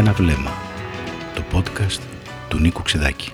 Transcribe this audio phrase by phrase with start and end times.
[0.00, 0.50] ένα βλέμμα.
[1.34, 2.00] Το podcast
[2.48, 3.32] του Νίκου Ξεδάκη.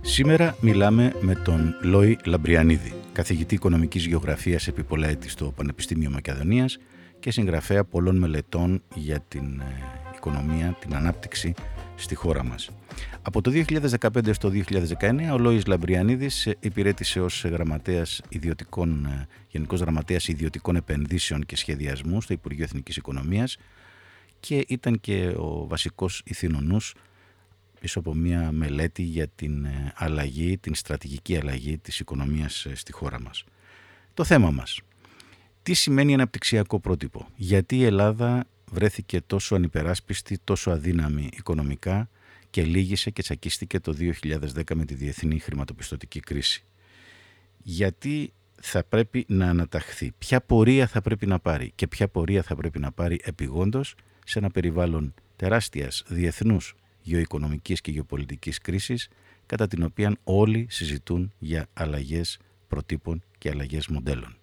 [0.00, 6.78] Σήμερα μιλάμε με τον Λόι Λαμπριανίδη, καθηγητή οικονομικής γεωγραφίας επί πολλά έτη στο Πανεπιστήμιο Μακεδονίας
[7.20, 11.54] και συγγραφέα πολλών μελετών για την ε, οικονομία, την ανάπτυξη
[11.94, 12.70] στη χώρα μας.
[13.22, 20.28] Από το 2015 στο 2019 ο Λόις Λαμπριανίδης υπηρέτησε ως γραμματέας ιδιωτικών, ε, γενικός γραμματέας
[20.28, 23.56] ιδιωτικών επενδύσεων και σχεδιασμού στο Υπουργείο Εθνικής Οικονομίας
[24.40, 26.94] και ήταν και ο βασικός ηθινονούς
[27.80, 33.20] πίσω από μια μελέτη για την ε, αλλαγή, την στρατηγική αλλαγή της οικονομίας στη χώρα
[33.20, 33.44] μας.
[34.14, 34.80] Το θέμα μας.
[35.62, 42.08] Τι σημαίνει αναπτυξιακό πρότυπο; Γιατί η Ελλάδα βρέθηκε τόσο ανυπεράσπιστη, τόσο αδύναμη οικονομικά
[42.50, 46.64] και λύγησε και τσακίστηκε το 2010 με τη διεθνή χρηματοπιστωτική κρίση.
[47.62, 52.56] Γιατί θα πρέπει να αναταχθεί, ποια πορεία θα πρέπει να πάρει και ποια πορεία θα
[52.56, 59.08] πρέπει να πάρει επιγόντως σε ένα περιβάλλον τεράστιας διεθνούς γεωοικονομικής και γεωπολιτικής κρίσης
[59.46, 64.36] κατά την οποία όλοι συζητούν για αλλαγές προτύπων και αλλαγές μοντέλων.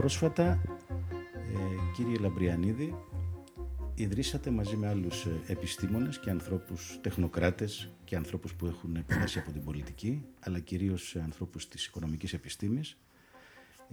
[0.00, 0.62] Πρόσφατα,
[1.34, 2.94] ε, κύριε Λαμπριανίδη,
[3.94, 9.50] ιδρύσατε μαζί με άλλους ε, επιστήμονες και ανθρώπους τεχνοκράτες και ανθρώπους που έχουν περάσει από
[9.50, 12.96] την πολιτική, αλλά κυρίως ανθρώπους της οικονομικής επιστήμης,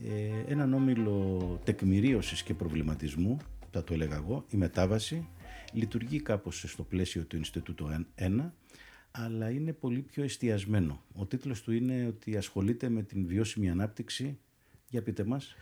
[0.06, 3.38] ε, έναν όμιλο τεκμηρίωσης και προβληματισμού,
[3.72, 5.28] θα το έλεγα εγώ, η μετάβαση,
[5.74, 8.54] λειτουργεί κάπως στο πλαίσιο του Ινστιτούτου 1,
[9.12, 11.02] αλλά είναι πολύ πιο εστιασμένο.
[11.16, 14.38] Ο τίτλος του είναι ότι ασχολείται με την βιώσιμη ανάπτυξη.
[14.90, 15.56] Για πείτε μας.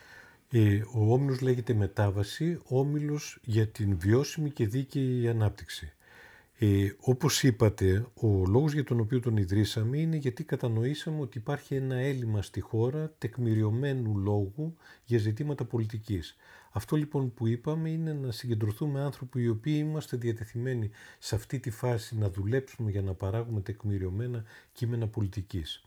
[0.51, 5.93] Ε, ο όμιλος λέγεται Μετάβαση, όμιλος για την βιώσιμη και δίκαιη ανάπτυξη.
[6.57, 11.75] Ε, όπως είπατε, ο λόγος για τον οποίο τον ιδρύσαμε είναι γιατί κατανοήσαμε ότι υπάρχει
[11.75, 14.75] ένα έλλειμμα στη χώρα τεκμηριωμένου λόγου
[15.05, 16.35] για ζητήματα πολιτικής.
[16.71, 20.89] Αυτό λοιπόν που είπαμε είναι να συγκεντρωθούμε άνθρωποι οι οποίοι είμαστε διατεθειμένοι
[21.19, 25.83] σε αυτή τη φάση να δουλέψουμε για να παράγουμε τεκμηριωμένα κείμενα πολιτικής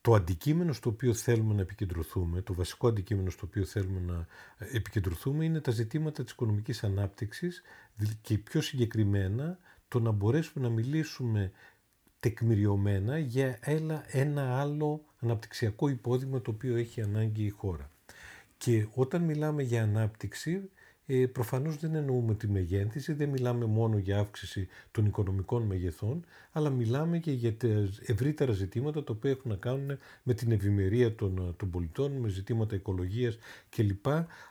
[0.00, 4.26] το αντικείμενο στο οποίο θέλουμε να επικεντρωθούμε, το βασικό αντικείμενο στο οποίο θέλουμε να
[4.58, 7.62] ε, επικεντρωθούμε είναι τα ζητήματα της οικονομικής ανάπτυξης
[8.20, 9.58] και πιο συγκεκριμένα
[9.88, 11.52] το να μπορέσουμε να μιλήσουμε
[12.20, 13.58] τεκμηριωμένα για
[14.10, 17.90] ένα άλλο αναπτυξιακό υπόδειγμα το οποίο έχει ανάγκη η χώρα.
[18.56, 20.70] Και όταν μιλάμε για ανάπτυξη
[21.12, 26.70] ε, προφανώς δεν εννοούμε τη μεγένθηση, δεν μιλάμε μόνο για αύξηση των οικονομικών μεγεθών, αλλά
[26.70, 31.54] μιλάμε και για τα ευρύτερα ζητήματα τα οποία έχουν να κάνουν με την ευημερία των,
[31.56, 33.38] των πολιτών, με ζητήματα οικολογίας
[33.68, 34.06] κλπ.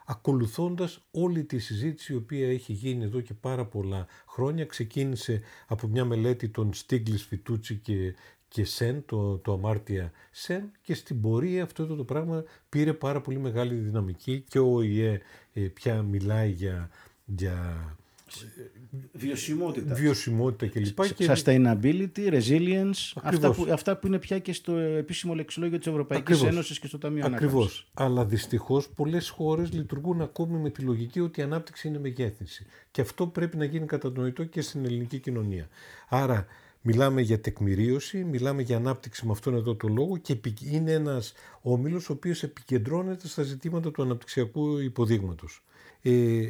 [0.05, 4.65] Ακολουθώντας όλη τη συζήτηση η οποία έχει γίνει εδώ και πάρα πολλά χρόνια.
[4.65, 8.13] Ξεκίνησε από μια μελέτη των Στίγκλης, Φιτούτσι και,
[8.49, 13.21] και ΣΕΝ, το, το αμάρτια ΣΕΝ και στην πορεία αυτό το, το πράγμα πήρε πάρα
[13.21, 15.21] πολύ μεγάλη δυναμική και ο ΙΕ
[15.53, 16.89] ε, πια μιλάει για,
[17.25, 17.83] για
[19.11, 20.99] βιωσιμότητα, βιωσιμότητα κλπ.
[21.17, 26.53] Sustainability, resilience, αυτά που, αυτά που είναι πια και στο επίσημο λεξιλόγιο της Ευρωπαϊκής Ακριβώς.
[26.53, 27.87] Ένωσης και στο Ταμείο Ακριβώς.
[27.93, 32.65] Αλλά δυστυχώς πολλές χώρες λειτουργούν ακόμη με τη λογική ότι η ανάπτυξη είναι μεγέθυνση.
[32.91, 35.67] Και αυτό πρέπει να γίνει κατανοητό και στην ελληνική κοινωνία.
[36.09, 36.45] Άρα
[36.81, 40.39] Μιλάμε για τεκμηρίωση, μιλάμε για ανάπτυξη με αυτόν εδώ τον λόγο και
[40.71, 45.63] είναι ένας όμιλος ο οποίος επικεντρώνεται στα ζητήματα του αναπτυξιακού υποδείγματος.
[46.01, 46.49] Ε,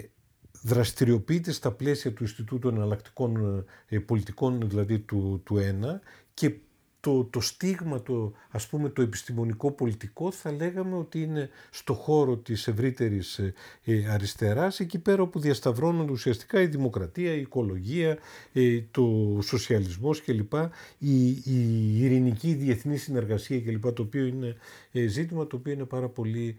[0.62, 6.02] δραστηριοποιείται στα πλαίσια του Ινστιτούτου Εναλλακτικών ε, Πολιτικών, δηλαδή του, του ΕΝΑ
[6.34, 6.54] και
[7.02, 12.38] το, το στίγμα, το, ας πούμε το επιστημονικό πολιτικό θα λέγαμε ότι είναι στο χώρο
[12.38, 18.18] της ευρύτερης ε, ε αριστεράς εκεί πέρα όπου διασταυρώνονται ουσιαστικά η δημοκρατία, η οικολογία,
[18.54, 20.54] ε, το σοσιαλισμός κλπ.
[20.98, 23.92] Η, η ειρηνική διεθνή συνεργασία κλπ.
[23.92, 24.56] Το οποίο είναι
[24.92, 26.56] ε, ζήτημα το οποίο είναι πάρα πολύ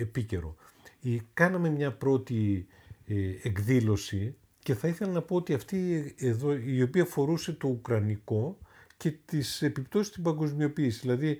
[0.00, 0.56] επίκαιρο.
[1.34, 2.66] κάναμε μια πρώτη
[3.42, 8.58] εκδήλωση και θα ήθελα να πω ότι αυτή εδώ η οποία φορούσε το ουκρανικό
[9.04, 11.38] και τις επιπτώσεις στην παγκοσμιοποίηση, δηλαδή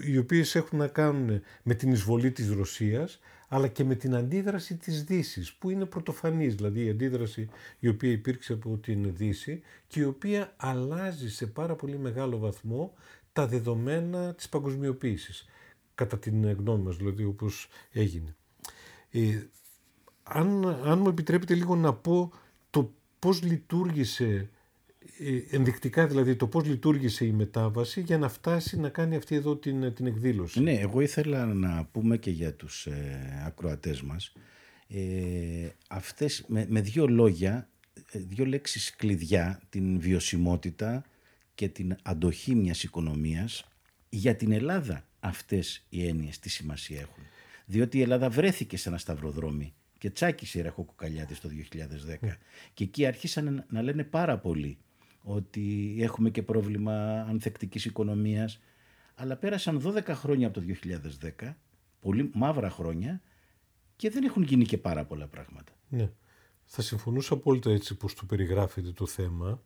[0.00, 4.76] οι οποίες έχουν να κάνουν με την εισβολή της Ρωσίας, αλλά και με την αντίδραση
[4.76, 7.48] της δύσης, που είναι πρωτοφανής, δηλαδή η αντίδραση
[7.78, 12.92] η οποία υπήρξε από την Δύση και η οποία αλλάζει σε πάρα πολύ μεγάλο βαθμό
[13.32, 15.48] τα δεδομένα της παγκοσμιοποίησης,
[15.94, 18.36] κατά την γνώμη μας, δηλαδή όπως έγινε.
[19.10, 19.42] Ε,
[20.22, 22.32] αν, αν μου επιτρέπετε λίγο να πω
[22.70, 24.58] το πώς λειτουργήσε ε,
[25.50, 29.94] ενδεικτικά δηλαδή το πώς λειτουργήσε η μετάβαση για να φτάσει να κάνει αυτή εδώ την,
[29.94, 30.60] την εκδήλωση.
[30.60, 34.32] Ναι, εγώ ήθελα να πούμε και για τους ε, ακροατές μας
[34.88, 37.68] ε, αυτές, με, με δύο λόγια,
[38.10, 41.04] ε, δύο λέξεις κλειδιά, την βιωσιμότητα
[41.54, 43.68] και την αντοχή μιας οικονομίας
[44.08, 47.22] για την Ελλάδα αυτές οι έννοιες τι σημασία έχουν.
[47.66, 51.48] Διότι η Ελλάδα βρέθηκε σε ένα σταυροδρόμι και τσάκισε η ραχοκοκαλιά της το
[52.22, 52.28] 2010
[52.74, 54.78] και εκεί άρχισαν να λένε πάρα πολύ
[55.22, 58.60] ότι έχουμε και πρόβλημα ανθεκτικής οικονομίας
[59.14, 60.66] αλλά πέρασαν 12 χρόνια από το
[61.40, 61.54] 2010
[62.00, 63.20] πολύ μαύρα χρόνια
[63.96, 65.72] και δεν έχουν γίνει και πάρα πολλά πράγματα.
[65.88, 66.10] Ναι.
[66.64, 69.62] Θα συμφωνούσα απόλυτα έτσι πως το περιγράφεται το θέμα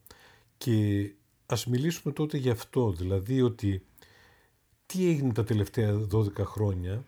[0.59, 1.11] και
[1.47, 3.87] ας μιλήσουμε τότε γι' αυτό, δηλαδή ότι
[4.87, 7.05] τι έγινε τα τελευταία 12 χρόνια,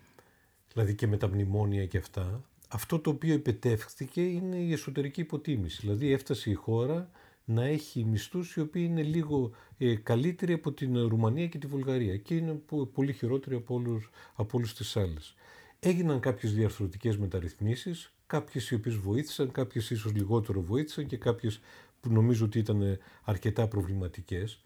[0.73, 5.81] δηλαδή και με τα μνημόνια και αυτά, αυτό το οποίο επιτεύχθηκε είναι η εσωτερική υποτίμηση.
[5.81, 7.11] Δηλαδή έφτασε η χώρα
[7.49, 12.17] να έχει μισθούς οι οποίοι είναι λίγο ε, καλύτεροι από την Ρουμανία και τη Βουλγαρία
[12.17, 12.61] και είναι
[12.93, 15.35] πολύ χειρότεροι από όλους, από όλους τις άλλες.
[15.79, 21.61] Έγιναν κάποιες διαρθρωτικές μεταρρυθμίσεις, κάποιες οι οποίες βοήθησαν, κάποιες ίσως λιγότερο βοήθησαν και κάποιες
[22.01, 24.65] που νομίζω ότι ήταν αρκετά προβληματικές.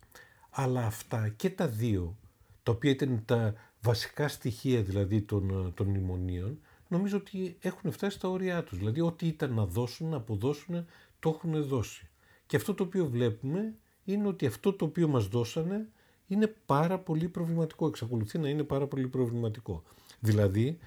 [0.51, 2.17] Αλλά αυτά και τα δύο,
[2.63, 8.29] τα οποία ήταν τα βασικά στοιχεία δηλαδή των, των μνημονίων, νομίζω ότι έχουν φτάσει στα
[8.29, 8.79] όρια τους.
[8.79, 10.87] Δηλαδή ό,τι ήταν να δώσουν, να αποδώσουν,
[11.19, 12.10] το έχουν δώσει.
[12.51, 13.75] Και αυτό το οποίο βλέπουμε
[14.05, 15.89] είναι ότι αυτό το οποίο μας δώσανε
[16.27, 17.87] είναι πάρα πολύ προβληματικό.
[17.87, 19.83] Εξακολουθεί να είναι πάρα πολύ προβληματικό.
[20.21, 20.79] Δηλαδή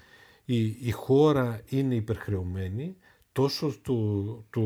[0.44, 2.96] η, η χώρα είναι υπερχρεωμένη
[3.32, 4.60] τόσο το, το,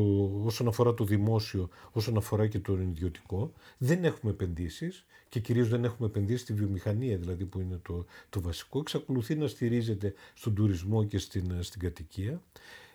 [0.45, 3.53] όσον αφορά το δημόσιο, όσον αφορά και το ιδιωτικό.
[3.77, 8.41] Δεν έχουμε επενδύσεις και κυρίως δεν έχουμε επενδύσεις στη βιομηχανία, δηλαδή που είναι το, το
[8.41, 8.79] βασικό.
[8.79, 12.41] Εξακολουθεί να στηρίζεται στον τουρισμό και στην, στην κατοικία.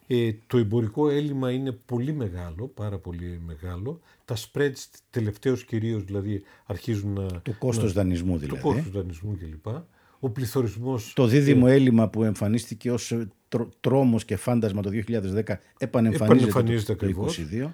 [0.07, 4.01] Ε, το εμπορικό έλλειμμα είναι πολύ μεγάλο, πάρα πολύ μεγάλο.
[4.25, 7.27] Τα spreads τελευταίως κυρίως δηλαδή αρχίζουν να...
[7.43, 8.61] Το κόστος να, δανεισμού δηλαδή.
[8.61, 9.67] Το κόστος δανεισμού κλπ
[10.25, 11.13] ο πληθωρισμός...
[11.15, 13.17] Το δίδυμο έλλειμμα που εμφανίστηκε ως
[13.49, 15.43] τρό, τρόμος και φάντασμα το 2010
[15.79, 17.07] επανεμφανίζεται, το,
[17.53, 17.71] 2022.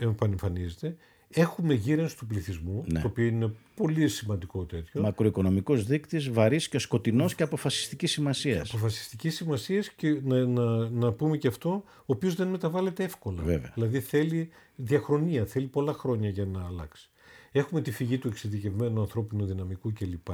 [0.00, 0.96] Επανεμφανίζεται.
[1.32, 3.00] Έχουμε γύρενση του πληθυσμού, ναι.
[3.00, 5.02] το οποίο είναι πολύ σημαντικό τέτοιο.
[5.02, 8.68] Μακροοικονομικός δείκτης, βαρύς και σκοτεινός και αποφασιστικής σημασίας.
[8.68, 13.42] Αποφασιστικής σημασίας και να, να, να πούμε και αυτό, ο οποίος δεν μεταβάλλεται εύκολα.
[13.42, 13.70] Βέβαια.
[13.74, 17.10] Δηλαδή θέλει διαχρονία, θέλει πολλά χρόνια για να αλλάξει.
[17.52, 20.28] Έχουμε τη φυγή του εξειδικευμένου ανθρώπινου δυναμικού κλπ.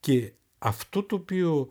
[0.00, 1.68] Και αυτό το οποίο,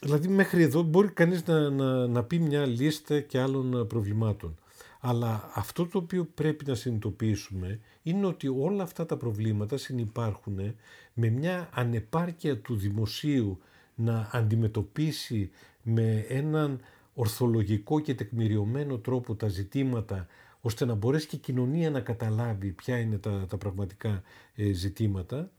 [0.00, 4.59] δηλαδή μέχρι εδώ μπορεί κανείς να, να, να πει μια λίστα και άλλων προβλημάτων.
[5.00, 10.74] Αλλά αυτό το οποίο πρέπει να συνειδητοποιήσουμε είναι ότι όλα αυτά τα προβλήματα συνυπάρχουν
[11.14, 13.60] με μια ανεπάρκεια του δημοσίου
[13.94, 15.50] να αντιμετωπίσει
[15.82, 16.80] με έναν
[17.14, 20.26] ορθολογικό και τεκμηριωμένο τρόπο τα ζητήματα
[20.60, 24.22] ώστε να μπορέσει και η κοινωνία να καταλάβει ποια είναι τα, τα πραγματικά
[24.54, 25.50] ε, ζητήματα.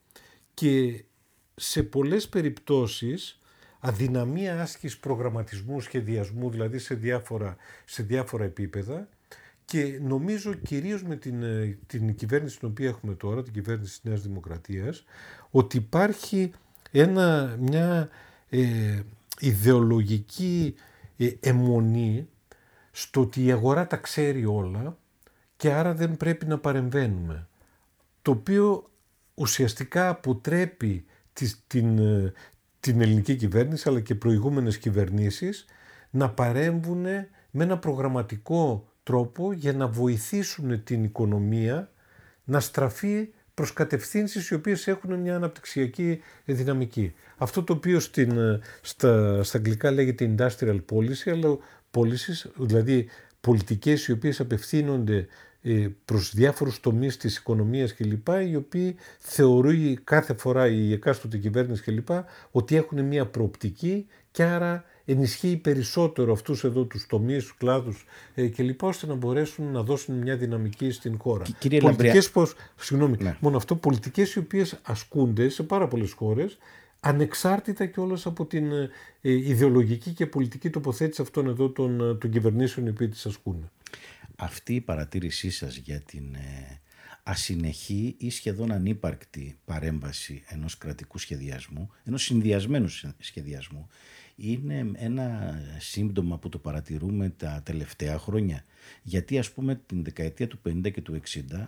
[0.53, 1.03] Και
[1.55, 3.39] σε πολλές περιπτώσεις
[3.79, 7.55] αδυναμία άσκησης προγραμματισμού, σχεδιασμού, δηλαδή σε διάφορα,
[7.85, 9.09] σε διάφορα επίπεδα
[9.71, 14.03] και νομίζω κυρίως με την, ε, την κυβέρνηση την οποία έχουμε τώρα, την κυβέρνηση της
[14.03, 15.03] Νέας Δημοκρατίας,
[15.51, 16.51] ότι υπάρχει
[16.91, 18.09] ένα, μια
[18.49, 18.99] ε,
[19.39, 20.75] ιδεολογική
[21.17, 22.27] ε, αιμονή
[22.91, 24.97] στο ότι η αγορά τα ξέρει όλα
[25.57, 27.47] και άρα δεν πρέπει να παρεμβαίνουμε.
[28.21, 28.89] Το οποίο
[29.33, 31.05] ουσιαστικά αποτρέπει
[31.67, 32.33] την, ε,
[32.79, 35.65] την ελληνική κυβέρνηση αλλά και προηγούμενες κυβερνήσεις
[36.09, 37.01] να παρέμβουν
[37.51, 41.91] με ένα προγραμματικό τρόπο για να βοηθήσουν την οικονομία
[42.43, 47.13] να στραφεί προς κατευθύνσεις οι οποίες έχουν μια αναπτυξιακή δυναμική.
[47.37, 51.57] Αυτό το οποίο στην, ε, στα, στα αγγλικά λέγεται industrial policy, αλλά
[51.91, 53.09] policies, δηλαδή
[53.41, 55.27] πολιτικές οι οποίες απευθύνονται
[55.61, 58.27] ε, προς διάφορους τομείς της οικονομίας κλπ.
[58.47, 62.09] οι οποίοι θεωρεί κάθε φορά η εκάστοτε κυβέρνηση κλπ.
[62.51, 68.47] ότι έχουν μια προοπτική και άρα ενισχύει περισσότερο αυτούς εδώ τους τομείς, τους κλάδους ε,
[68.47, 68.83] κλπ.
[68.83, 71.45] ώστε να μπορέσουν να δώσουν μια δυναμική στην χώρα.
[71.59, 73.37] Κύριε πολιτικές, πως, συγγνώμη, ναι.
[73.39, 76.57] μόνο αυτό, πολιτικές οι οποίες ασκούνται σε πάρα πολλές χώρες
[76.99, 78.89] ανεξάρτητα κιόλας από την ε,
[79.21, 83.69] ιδεολογική και πολιτική τοποθέτηση αυτών εδώ των, των κυβερνήσεων οι οποίοι τις ασκούν
[84.41, 86.79] αυτή η παρατήρησή σας για την ε,
[87.23, 92.87] ασυνεχή ή σχεδόν ανύπαρκτη παρέμβαση ενός κρατικού σχεδιασμού, ενός συνδυασμένου
[93.19, 93.87] σχεδιασμού,
[94.35, 98.63] είναι ένα σύμπτωμα που το παρατηρούμε τα τελευταία χρόνια.
[99.03, 101.21] Γιατί ας πούμε την δεκαετία του 50 και του
[101.59, 101.65] 60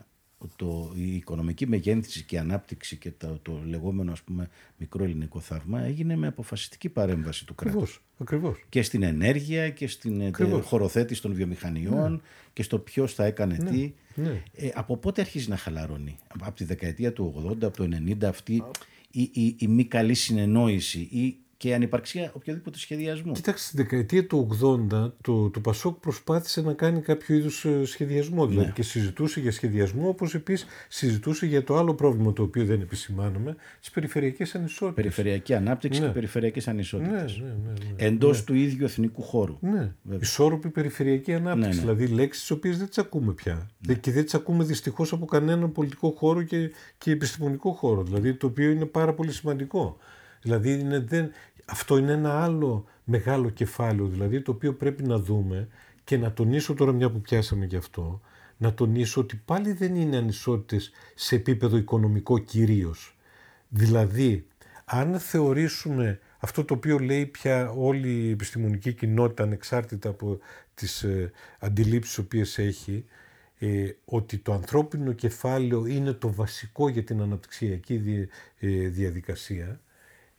[0.55, 5.81] το, η οικονομική μεγένθηση και ανάπτυξη και το, το λεγόμενο ας πούμε μικρό ελληνικό θαύμα
[5.81, 8.03] έγινε με αποφασιστική παρέμβαση του κράτους.
[8.17, 8.65] Ακριβώς.
[8.69, 10.65] Και στην ενέργεια και στην ε, Ακριβώς.
[10.65, 12.19] χωροθέτηση των βιομηχανιών ναι.
[12.53, 13.69] και στο ποιος θα έκανε ναι.
[13.69, 13.93] τι.
[14.15, 14.43] Ναι.
[14.55, 17.89] Ε, από πότε αρχίζει να χαλαρώνει; Από τη δεκαετία του 80, από το
[18.21, 18.63] 90 αυτή
[19.11, 23.31] η, η, η μη καλή συνεννόηση ή και ανυπαρξία οποιοδήποτε σχεδιασμού.
[23.31, 24.47] Κοιτάξτε, στη δεκαετία του
[24.91, 28.47] 80 το, το Πασόκ προσπάθησε να κάνει κάποιο είδους ε, σχεδιασμό.
[28.47, 28.73] Δηλαδή ναι.
[28.73, 33.55] και συζητούσε για σχεδιασμό, όπως επίσης συζητούσε για το άλλο πρόβλημα το οποίο δεν επισημάνομαι,
[33.79, 35.03] τις περιφερειακές ανισότητες.
[35.03, 36.05] Περιφερειακή ανάπτυξη ναι.
[36.05, 37.37] και περιφερειακέ ανισότητες.
[37.37, 38.43] Ναι, ναι, ναι, ναι, Εντός ναι.
[38.43, 39.57] του ίδιου εθνικού χώρου.
[39.61, 39.91] Ναι.
[40.03, 40.19] Βέβαια.
[40.21, 41.69] Ισόρροπη περιφερειακή ανάπτυξη.
[41.69, 41.93] Ναι, ναι.
[41.93, 43.69] Δηλαδή λέξεις τις οποίες δεν τις ακούμε πια.
[43.87, 43.93] Ναι.
[43.93, 48.03] Και δεν τις ακούμε δυστυχώς από κανέναν πολιτικό χώρο και, και επιστημονικό χώρο.
[48.03, 49.97] Δηλαδή το οποίο είναι πάρα πολύ σημαντικό.
[50.43, 51.31] Δηλαδή είναι, δεν,
[51.65, 55.67] αυτό είναι ένα άλλο μεγάλο κεφάλαιο δηλαδή το οποίο πρέπει να δούμε
[56.03, 58.21] και να τονίσω τώρα μια που πιάσαμε γι' αυτό
[58.63, 63.17] να τονίσω ότι πάλι δεν είναι ανισότητες σε επίπεδο οικονομικό κυρίως.
[63.69, 64.47] Δηλαδή,
[64.85, 70.39] αν θεωρήσουμε αυτό το οποίο λέει πια όλη η επιστημονική κοινότητα ανεξάρτητα από
[70.73, 73.05] τις ε, αντιλήψεις οποίες έχει,
[73.59, 78.27] ε, ότι το ανθρώπινο κεφάλαιο είναι το βασικό για την αναπτυξιακή
[78.59, 79.81] ε, διαδικασία,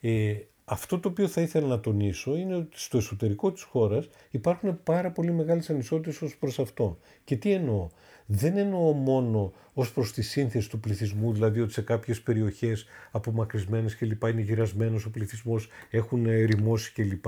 [0.01, 4.83] ε, αυτό το οποίο θα ήθελα να τονίσω είναι ότι στο εσωτερικό της χώρας υπάρχουν
[4.83, 6.99] πάρα πολύ μεγάλες ανισότητες ως προς αυτό.
[7.25, 7.89] Και τι εννοώ;
[8.27, 13.97] Δεν εννοώ μόνο ως προς τη σύνθεση του πληθυσμού, δηλαδή ότι σε κάποιες περιοχές απομακρυσμένες
[13.97, 14.23] κλπ.
[14.23, 17.25] είναι γυρασμένος ο πληθυσμός, έχουν ερημώσει κλπ.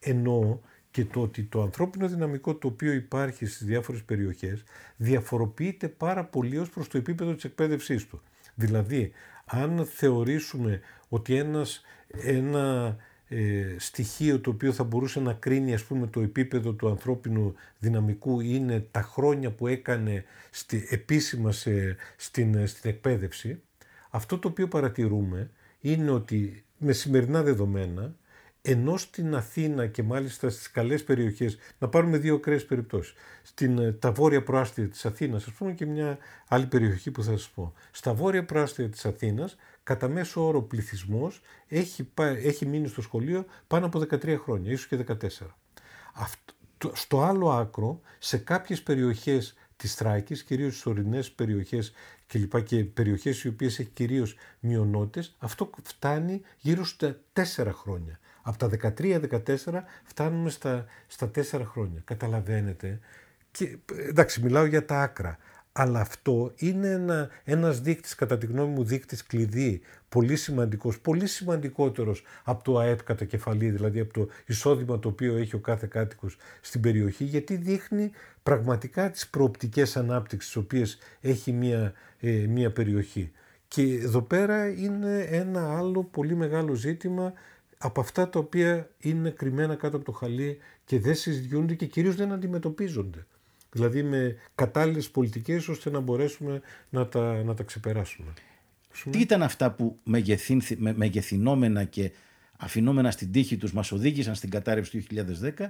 [0.00, 0.58] Εννοώ
[0.90, 4.62] και το ότι το ανθρώπινο δυναμικό το οποίο υπάρχει στις διάφορες περιοχές
[4.96, 8.22] διαφοροποιείται πάρα πολύ ως προς το επίπεδο της εκπαίδευσής του.
[8.54, 9.12] Δηλαδή,
[9.50, 11.82] αν θεωρήσουμε ότι ένας
[12.22, 12.96] ένα
[13.28, 18.40] ε, στοιχείο το οποίο θα μπορούσε να κρίνει ας πούμε το επίπεδο του ανθρώπινου δυναμικού
[18.40, 23.62] είναι τα χρόνια που έκανε στη, επίσημα σε, στην, στην εκπαίδευση.
[24.10, 28.14] Αυτό το οποίο παρατηρούμε είναι ότι με σημερινά δεδομένα
[28.62, 33.92] ενώ στην Αθήνα και μάλιστα στις καλές περιοχές, να πάρουμε δύο ακραίες περιπτώσεις, στην, ε,
[33.92, 37.72] τα βόρεια προάστια της Αθήνας, ας πούμε και μια άλλη περιοχή που θα σας πω.
[37.90, 43.86] Στα βόρεια προάστια της Αθήνας κατά μέσο όρο πληθυσμός έχει, έχει μείνει στο σχολείο πάνω
[43.86, 45.56] από 13 χρόνια, ίσως και 14.
[46.14, 51.92] Αυτό, στο άλλο άκρο, σε κάποιες περιοχές της Θράκης, κυρίως στις ορεινές περιοχές
[52.26, 58.18] και λοιπά και περιοχές οι οποίες έχει κυρίως μειονότητες, αυτό φτάνει γύρω στα 4 χρόνια.
[58.42, 59.54] Από τα 13-14
[60.04, 62.02] φτάνουμε στα, στα 4 χρόνια.
[62.04, 62.98] Καταλαβαίνετε.
[63.50, 63.76] Και,
[64.08, 65.38] εντάξει, μιλάω για τα άκρα.
[65.72, 71.26] Αλλά αυτό είναι ένα, ένας δείκτης, κατά τη γνώμη μου, δείκτης κλειδί, πολύ σημαντικός, πολύ
[71.26, 75.86] σημαντικότερος από το ΑΕΠ κατά κεφαλή, δηλαδή από το εισόδημα το οποίο έχει ο κάθε
[75.86, 78.10] κάτοικος στην περιοχή, γιατί δείχνει
[78.42, 83.32] πραγματικά τις προοπτικές ανάπτυξης, τις οποίες έχει μια, ε, μια περιοχή.
[83.68, 87.32] Και εδώ πέρα είναι ένα άλλο πολύ μεγάλο ζήτημα
[87.82, 92.14] από αυτά τα οποία είναι κρυμμένα κάτω από το χαλί και δεν συζητιούνται και κυρίως
[92.14, 93.26] δεν αντιμετωπίζονται
[93.72, 96.60] δηλαδή με κατάλληλες πολιτικές ώστε να μπορέσουμε
[96.90, 98.32] να τα, να τα ξεπεράσουμε.
[99.10, 100.22] Τι ήταν αυτά που με,
[100.94, 102.10] μεγεθυνόμενα και
[102.56, 105.14] αφινόμενα στην τύχη τους μας οδήγησαν στην κατάρρευση του
[105.58, 105.66] 2010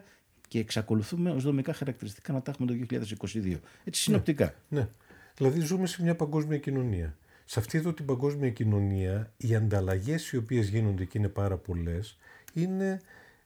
[0.49, 2.97] και εξακολουθούμε ως δομικά χαρακτηριστικά να τα έχουμε το
[3.35, 3.59] 2022.
[3.85, 4.55] Έτσι συνοπτικά.
[4.69, 4.89] Ναι, ναι.
[5.37, 7.17] Δηλαδή ζούμε σε μια παγκόσμια κοινωνία.
[7.51, 12.19] Σε αυτή εδώ την παγκόσμια κοινωνία οι ανταλλαγές οι οποίες γίνονται και είναι πάρα πολλές
[12.53, 13.01] είναι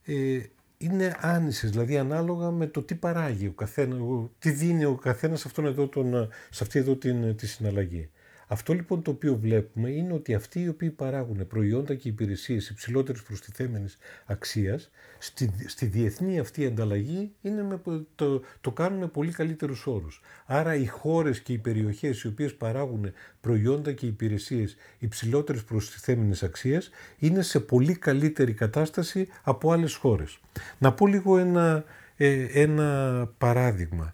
[0.05, 0.41] ε,
[0.79, 3.97] είναι άνισες, δηλαδή ανάλογα με το τι παράγει ο καθένα,
[4.39, 8.11] τι δίνει ο καθένας αυτόν εδώ τον, σε αυτή εδώ την, τη συναλλαγή.
[8.47, 13.23] Αυτό λοιπόν το οποίο βλέπουμε είναι ότι αυτοί οι οποίοι παράγουν προϊόντα και υπηρεσίες υψηλότερης
[13.23, 17.81] προστιθέμενης αξίας, στη, στη διεθνή αυτή ανταλλαγή είναι με,
[18.15, 20.21] το, το κάνουν με πολύ καλύτερους όρους.
[20.47, 26.91] Άρα οι χώρες και οι περιοχές οι οποίες παράγουν προϊόντα και υπηρεσίες υψηλότερης προστιθέμενης αξίας
[27.19, 30.39] είναι σε πολύ καλύτερη κατάσταση από άλλες χώρες.
[30.79, 31.85] Να πω λίγο ένα,
[32.17, 34.11] ε, ένα παράδειγμα.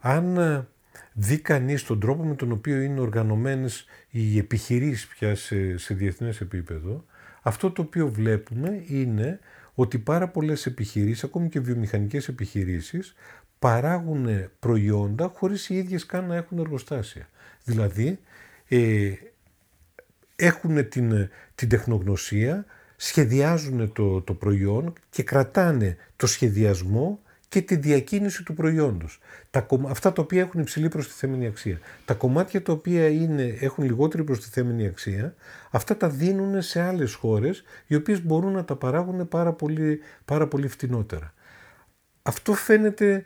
[0.00, 0.36] Αν
[1.12, 6.40] δει κανείς τον τρόπο με τον οποίο είναι οργανωμένες οι επιχειρήσεις πια σε, σε διεθνές
[6.40, 7.04] επίπεδο,
[7.42, 9.40] αυτό το οποίο βλέπουμε είναι
[9.74, 13.14] ότι πάρα πολλές επιχειρήσεις, ακόμη και βιομηχανικές επιχειρήσεις,
[13.58, 17.28] παράγουν προϊόντα χωρίς οι ίδιες καν να έχουν εργοστάσια.
[17.64, 18.18] Δηλαδή,
[18.68, 19.12] ε,
[20.36, 22.64] έχουν την, την τεχνογνωσία,
[22.96, 29.18] σχεδιάζουν το, το προϊόν και κρατάνε το σχεδιασμό και τη διακίνηση του προϊόντος.
[29.50, 31.78] Τα, αυτά τα οποία έχουν υψηλή προστιθέμενη αξία.
[32.04, 35.34] Τα κομμάτια τα οποία είναι, έχουν λιγότερη προστιθέμενη αξία,
[35.70, 40.46] αυτά τα δίνουν σε άλλες χώρες, οι οποίες μπορούν να τα παράγουν πάρα πολύ, πάρα
[40.46, 41.34] πολύ φτηνότερα.
[42.22, 43.24] Αυτό φαίνεται ε,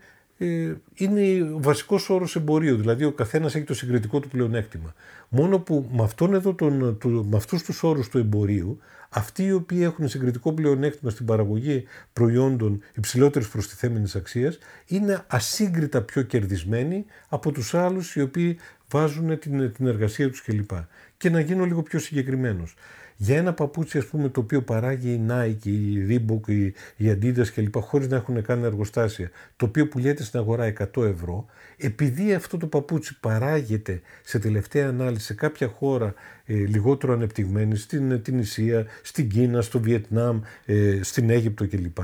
[0.95, 2.77] είναι ο βασικός όρος εμπορίου.
[2.77, 4.95] Δηλαδή, ο καθένας έχει το συγκριτικό του πλεονέκτημα.
[5.29, 9.53] Μόνο που με, αυτόν εδώ τον, το, με αυτούς τους όρους του εμπορίου, αυτοί οι
[9.53, 17.53] οποίοι έχουν συγκριτικό πλεονέκτημα στην παραγωγή προϊόντων υψηλότερης προστιθέμενης αξίας, είναι ασύγκριτα πιο κερδισμένοι από
[17.53, 18.59] τους άλλους οι οποίοι
[18.91, 20.71] βάζουν την, την εργασία τους κλπ.
[21.17, 22.75] Και να γίνω λίγο πιο συγκεκριμένος
[23.23, 26.65] για ένα παπούτσι ας πούμε το οποίο παράγει η Nike, η Reebok, η,
[26.97, 27.77] η Adidas κλπ.
[27.77, 32.67] χωρίς να έχουν κάνει εργοστάσια, το οποίο πουλιέται στην αγορά 100 ευρώ, επειδή αυτό το
[32.67, 36.15] παπούτσι παράγεται σε τελευταία ανάλυση σε κάποια χώρα
[36.45, 41.99] ε, λιγότερο ανεπτυγμένη, στην την Ισία, στην Κίνα, στο Βιετνάμ, ε, στην Αίγυπτο κλπ.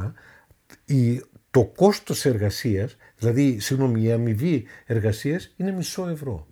[0.85, 6.47] Η, το κόστος εργασίας, δηλαδή συγγνώμη, η αμοιβή εργασίας είναι μισό ευρώ.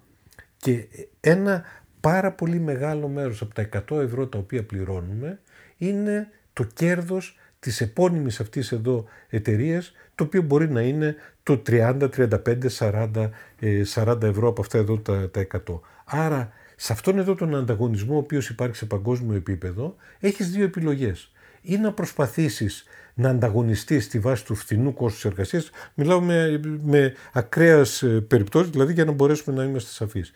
[0.57, 0.87] Και
[1.21, 1.65] ένα
[2.11, 5.41] πάρα πολύ μεγάλο μέρος από τα 100 ευρώ τα οποία πληρώνουμε
[5.77, 12.09] είναι το κέρδος της επώνυμης αυτής εδώ εταιρείας, το οποίο μπορεί να είναι το 30,
[12.09, 13.31] 35, 40,
[13.95, 15.81] 40 ευρώ από αυτά εδώ τα, τα 100.
[16.05, 21.33] Άρα σε αυτόν εδώ τον ανταγωνισμό ο οποίος υπάρχει σε παγκόσμιο επίπεδο έχεις δύο επιλογές.
[21.61, 22.85] Ή να προσπαθήσεις
[23.15, 28.93] να ανταγωνιστείς στη βάση του φθηνού κόστους εργασίας, μιλάω με, με ακραίας ε, περιπτώσεις, δηλαδή
[28.93, 30.33] για να μπορέσουμε να είμαστε σαφείς.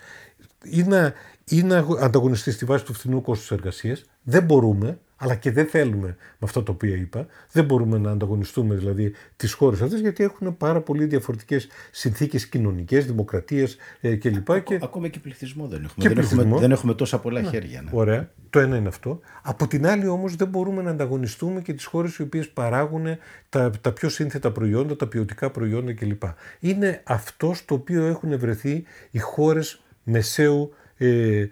[0.64, 1.14] Ή να
[1.50, 4.04] ή να ανταγωνιστεί στη βάση του φθηνού κόστους εργασίας.
[4.23, 7.26] Δεν μπορούμε, αλλά και δεν θέλουμε με αυτό το οποίο είπα.
[7.52, 13.07] Δεν μπορούμε να ανταγωνιστούμε δηλαδή τις χώρες αυτές, γιατί έχουν πάρα πολύ διαφορετικές συνθήκες κοινωνικές,
[13.07, 14.62] δημοκρατίες ε, κλπ.
[14.62, 14.78] Και...
[14.83, 16.09] Ακόμα και πληθυσμό δεν έχουμε.
[16.09, 17.49] δεν, Έχουμε, δεν έχουμε τόσα πολλά ναι.
[17.49, 17.83] χέρια.
[17.83, 17.90] Ναι.
[17.92, 18.30] Ωραία.
[18.50, 19.21] Το ένα είναι αυτό.
[19.42, 23.07] Από την άλλη όμως δεν μπορούμε να ανταγωνιστούμε και τις χώρες οι οποίες παράγουν
[23.49, 26.23] τα, τα πιο σύνθετα προϊόντα, τα ποιοτικά προϊόντα κλπ.
[26.61, 31.49] Είναι αυτό στο οποίο έχουν βρεθεί οι χώρες μεσαίου ε, ε,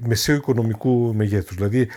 [0.00, 1.56] μεσαίου οικονομικού μεγέθους.
[1.56, 1.88] Δηλαδή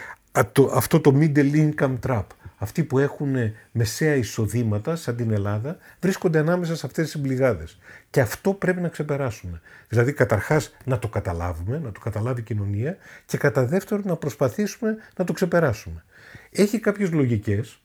[0.73, 2.23] αυτό το middle income trap.
[2.61, 3.35] Αυτοί που έχουν
[3.71, 7.79] μεσαία εισοδήματα, σαν την Ελλάδα, βρίσκονται ανάμεσα σε αυτές τις μπλιγάδες.
[8.09, 9.61] Και αυτό πρέπει να ξεπεράσουμε.
[9.87, 14.97] Δηλαδή, καταρχάς να το καταλάβουμε, να το καταλάβει η κοινωνία και κατά δεύτερον να προσπαθήσουμε
[15.17, 16.03] να το ξεπεράσουμε.
[16.51, 17.81] Έχει κάποιες λογικές,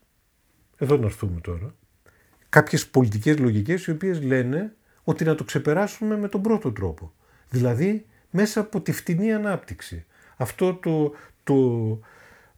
[0.78, 1.74] εδώ να έρθουμε τώρα,
[2.48, 4.72] κάποιες πολιτικές λογικές οι οποίες λένε
[5.04, 7.12] ότι να το ξεπεράσουμε με τον πρώτο τρόπο.
[7.48, 10.04] Δηλαδή μέσα από τη φτηνή ανάπτυξη.
[10.36, 12.00] Αυτό το, το,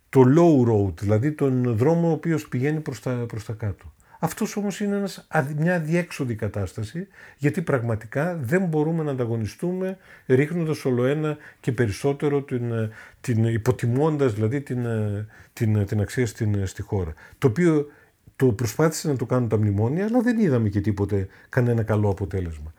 [0.08, 3.92] το low road, δηλαδή τον δρόμο ο οποίος πηγαίνει προς τα, προς τα κάτω.
[4.18, 7.06] Αυτός όμως είναι ένας, μια αδιέξοδη κατάσταση,
[7.38, 12.72] γιατί πραγματικά δεν μπορούμε να ανταγωνιστούμε ρίχνοντας όλο ένα και περισσότερο την,
[13.20, 14.86] την υποτιμώντας δηλαδή την,
[15.52, 17.14] την, την αξία στην, στη χώρα.
[17.38, 17.86] Το οποίο
[18.36, 22.74] το προσπάθησε να το κάνουν τα μνημόνια, αλλά δεν είδαμε και τίποτε κανένα καλό αποτέλεσμα.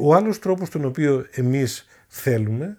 [0.00, 2.78] Ο άλλος τρόπος τον οποίο εμείς θέλουμε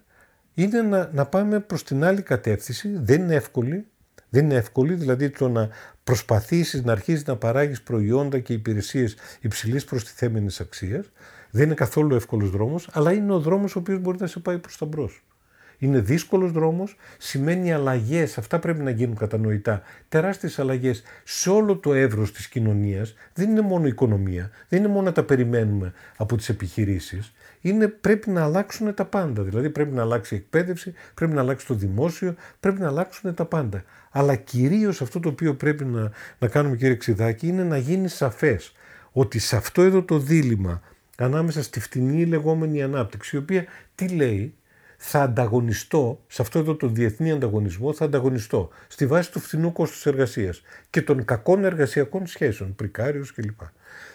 [0.54, 3.86] είναι να, να πάμε προς την άλλη κατεύθυνση, δεν είναι εύκολη,
[4.30, 5.70] δεν είναι εύκολη, δηλαδή το να
[6.04, 11.12] προσπαθήσεις να αρχίσεις να παράγεις προϊόντα και υπηρεσίες υψηλής προστιθέμενης αξίας,
[11.52, 14.58] δεν είναι καθόλου εύκολος δρόμος, αλλά είναι ο δρόμος ο οποίος μπορεί να σε πάει
[14.58, 15.24] προς τα μπρος.
[15.78, 19.82] Είναι δύσκολος δρόμος, σημαίνει αλλαγές, αυτά πρέπει να γίνουν κατανοητά.
[20.10, 24.88] Τεράστιες αλλαγές σε όλο το εύρος της κοινωνίας, δεν είναι μόνο η οικονομία, δεν είναι
[24.88, 29.44] μόνο να τα περιμένουμε από τις επιχειρήσεις, είναι, πρέπει να αλλάξουν τα πάντα.
[29.44, 33.46] Δηλαδή πρέπει να αλλάξει η εκπαίδευση, πρέπει να αλλάξει το δημόσιο, πρέπει να αλλάξουν τα
[33.46, 33.84] πάντα.
[34.12, 38.72] Αλλά κυρίως αυτό το οποίο πρέπει να, να κάνουμε κύριε Ξιδάκη είναι να γίνει σαφές
[39.12, 40.82] ότι σε αυτό εδώ το δίλημα
[41.18, 44.56] ανάμεσα στη φτηνή λεγόμενη ανάπτυξη, η οποία τι λέει,
[45.06, 50.06] θα ανταγωνιστώ, σε αυτό εδώ το διεθνή ανταγωνισμό, θα ανταγωνιστώ στη βάση του φθηνού κόστους
[50.06, 53.60] εργασίας και των κακών εργασιακών σχέσεων, πρικάριους κλπ.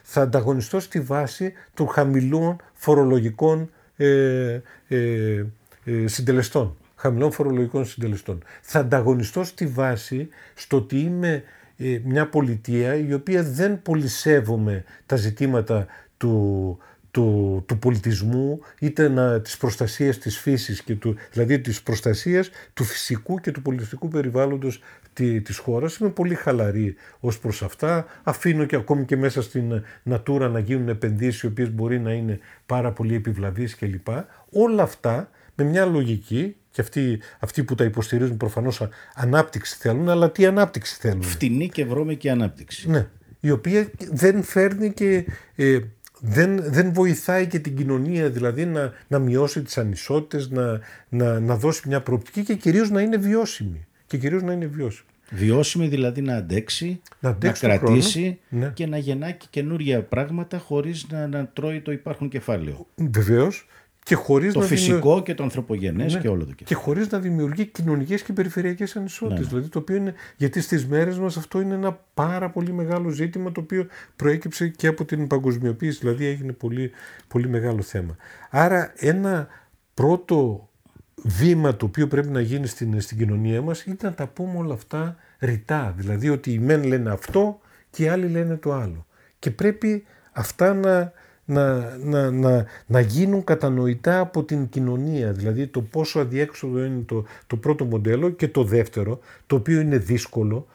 [0.02, 5.44] Θα ανταγωνιστώ στη βάση των χαμηλών φορολογικών ε, ε,
[5.84, 6.76] ε, συντελεστών.
[6.96, 8.42] Χαμηλών φορολογικών συντελεστών.
[8.60, 11.42] Θα ανταγωνιστώ στη βάση στο ότι είμαι
[11.76, 16.78] ε, μια πολιτεία η οποία δεν πολυσέβομαι τα ζητήματα του,
[17.10, 22.84] του, του πολιτισμού είτε να, της προστασίας της φύσης και του, δηλαδή της προστασίας του
[22.84, 24.80] φυσικού και του πολιτιστικού περιβάλλοντος
[25.12, 25.96] τη, της χώρας.
[25.96, 28.06] Είμαι πολύ χαλαρή ως προς αυτά.
[28.22, 32.38] Αφήνω και ακόμη και μέσα στην Natura να γίνουν επενδύσεις οι οποίες μπορεί να είναι
[32.66, 34.08] πάρα πολύ επιβλαβείς κλπ.
[34.50, 40.30] Όλα αυτά με μια λογική και αυτοί, αυτοί που τα υποστηρίζουν προφανώς ανάπτυξη θέλουν, αλλά
[40.30, 42.90] τι ανάπτυξη θέλουν; Φτηνή και βρώμικη ανάπτυξη.
[42.90, 43.06] Ναι,
[43.40, 45.78] η οποία δεν φέρνει και ε,
[46.20, 51.56] δεν, δεν βοηθάει και την κοινωνία δηλαδή να, να μειώσει τις ανισότητες, να, να, να
[51.56, 53.86] δώσει μια προοπτική και κυρίως να είναι βιώσιμη.
[54.06, 55.08] Και κυρίως να είναι βιώσιμη.
[55.30, 58.70] Βιώσιμη δηλαδή να αντέξει, να, να κρατήσει ναι.
[58.74, 62.86] και να γεννάει και καινούργια πράγματα χωρίς να, να τρώει το υπάρχον κεφάλαιο.
[62.94, 63.66] Βεβαίως.
[64.08, 66.20] Και χωρίς το να φυσικό και το ανθρωπογενές ναι.
[66.20, 69.34] και όλο το Και χωρίς να δημιουργεί κοινωνικές και περιφερειακές ανισότητε.
[69.34, 69.48] Ναι, ναι.
[69.48, 73.52] Δηλαδή, το οποίο είναι, γιατί στις μέρες μας αυτό είναι ένα πάρα πολύ μεγάλο ζήτημα
[73.52, 75.98] το οποίο προέκυψε και από την παγκοσμιοποίηση.
[75.98, 76.90] Δηλαδή, έγινε πολύ,
[77.28, 78.16] πολύ μεγάλο θέμα.
[78.50, 79.48] Άρα, ένα
[79.94, 80.68] πρώτο
[81.14, 84.74] βήμα το οποίο πρέπει να γίνει στην, στην κοινωνία μας είναι να τα πούμε όλα
[84.74, 85.94] αυτά ρητά.
[85.96, 89.06] Δηλαδή ότι οι μεν λένε αυτό και οι άλλοι λένε το άλλο.
[89.38, 91.12] Και πρέπει αυτά να,
[91.48, 95.32] να, να, να, να γίνουν κατανοητά από την κοινωνία.
[95.32, 99.98] Δηλαδή το πόσο αδιέξοδο είναι το, το πρώτο μοντέλο και το δεύτερο, το οποίο είναι
[99.98, 100.66] δύσκολο.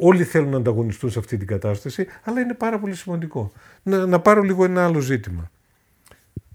[0.00, 3.52] Όλοι θέλουν να ανταγωνιστούν σε αυτή την κατάσταση, αλλά είναι πάρα πολύ σημαντικό.
[3.82, 5.50] Να, να πάρω λίγο ένα άλλο ζήτημα,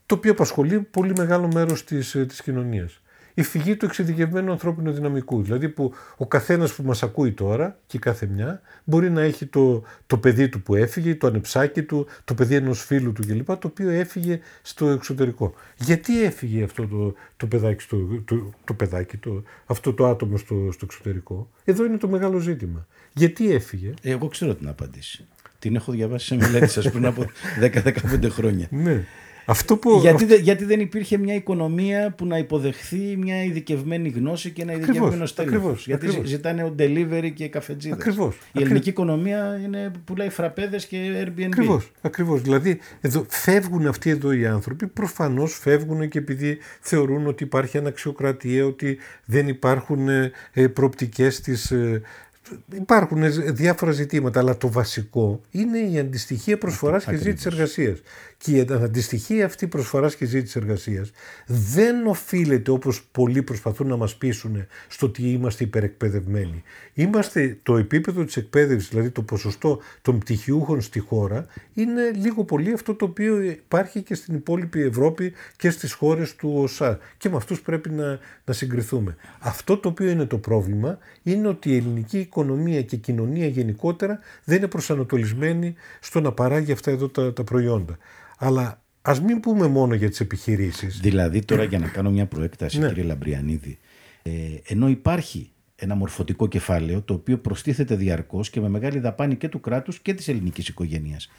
[0.06, 3.02] το οποίο απασχολεί πολύ μεγάλο μέρος της, ε, της κοινωνίας
[3.38, 5.42] η φυγή του εξειδικευμένου ανθρώπινου δυναμικού.
[5.42, 9.84] Δηλαδή που ο καθένας που μας ακούει τώρα και κάθε μια μπορεί να έχει το,
[10.08, 13.46] το παιδί του που έφυγε, το ανεψάκι του, το παιδί ενός φίλου του κλπ.
[13.46, 15.54] το οποίο έφυγε στο εξωτερικό.
[15.76, 20.70] Γιατί έφυγε αυτό το, το παιδάκι, στο, το, το παιδάκι το, αυτό το άτομο στο,
[20.72, 22.88] στο εξωτερικό; Εδώ είναι το μεγάλο ζήτημα.
[23.14, 25.28] Γιατί έφυγε; Εγώ ξέρω την απάντηση.
[25.60, 27.26] Την έχω διαβάσει σε μελέτη σας πριν από
[27.62, 28.68] 10-15 χρόνια.
[28.70, 29.06] Ναι.
[29.50, 30.00] Αυτό που...
[30.02, 35.26] γιατί, γιατί δεν υπήρχε μια οικονομία που να υποδεχθεί μια ειδικευμένη γνώση και ένα ειδικευμένο
[35.26, 35.76] στέλεχο.
[35.86, 36.28] Γιατί ακριβώς.
[36.28, 37.98] ζητάνε ο delivery και καφετζίδες.
[37.98, 38.38] Ακριβώς.
[38.52, 41.46] Η ελληνική οικονομία είναι, πουλάει φραπέδες και Airbnb.
[41.46, 41.92] Ακριβώς.
[42.02, 42.42] Ακριβώς.
[42.42, 48.66] Δηλαδή εδώ, φεύγουν αυτοί εδώ οι άνθρωποι, προφανώς φεύγουν και επειδή θεωρούν ότι υπάρχει αναξιοκρατία,
[48.66, 52.02] ότι δεν υπάρχουν ε, προοπτικές της ε,
[52.74, 58.00] Υπάρχουν διάφορα ζητήματα, αλλά το βασικό είναι η αντιστοιχεία προσφοράς και ζήτηση εργασίας.
[58.38, 61.12] Και η αντιστοιχεία αυτή προσφοράς και ζήτηση εργασίας
[61.46, 66.64] δεν οφείλεται όπως πολλοί προσπαθούν να μας πείσουν στο ότι είμαστε υπερεκπαιδευμένοι.
[66.94, 72.74] Είμαστε το επίπεδο της εκπαίδευσης, δηλαδή το ποσοστό των πτυχιούχων στη χώρα, είναι λίγο πολύ
[72.74, 77.00] αυτό το οποίο υπάρχει και στην υπόλοιπη Ευρώπη και στις χώρες του ΟΣΑ.
[77.18, 79.16] Και με αυτούς πρέπει να, να συγκριθούμε.
[79.40, 84.58] Αυτό το οποίο είναι το πρόβλημα είναι ότι η ελληνική οικονομία και κοινωνία γενικότερα δεν
[84.58, 87.98] είναι προσανατολισμένη στο να παράγει αυτά εδώ τα, τα προϊόντα.
[88.38, 91.00] Αλλά ας μην πούμε μόνο για τις επιχειρήσεις.
[91.00, 92.88] Δηλαδή, τώρα για να κάνω μια προέκταση, Ναι.
[92.88, 93.78] κύριε Λαμπριανίδη,
[94.24, 94.32] ε,
[94.68, 99.60] ενώ υπάρχει ένα μορφωτικό κεφάλαιο το οποίο προστίθεται διαρκώς και με μεγάλη δαπάνη και του
[99.60, 101.30] κράτους και της ελληνικής οικογένειας.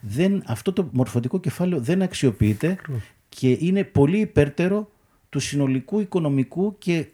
[0.00, 2.76] Δεν, αυτό το μορφωτικό κεφάλαιο δεν αξιοποιείται
[3.28, 4.90] και είναι πολύ υπέρτερο
[5.28, 7.06] του συνολικού οικονομικού και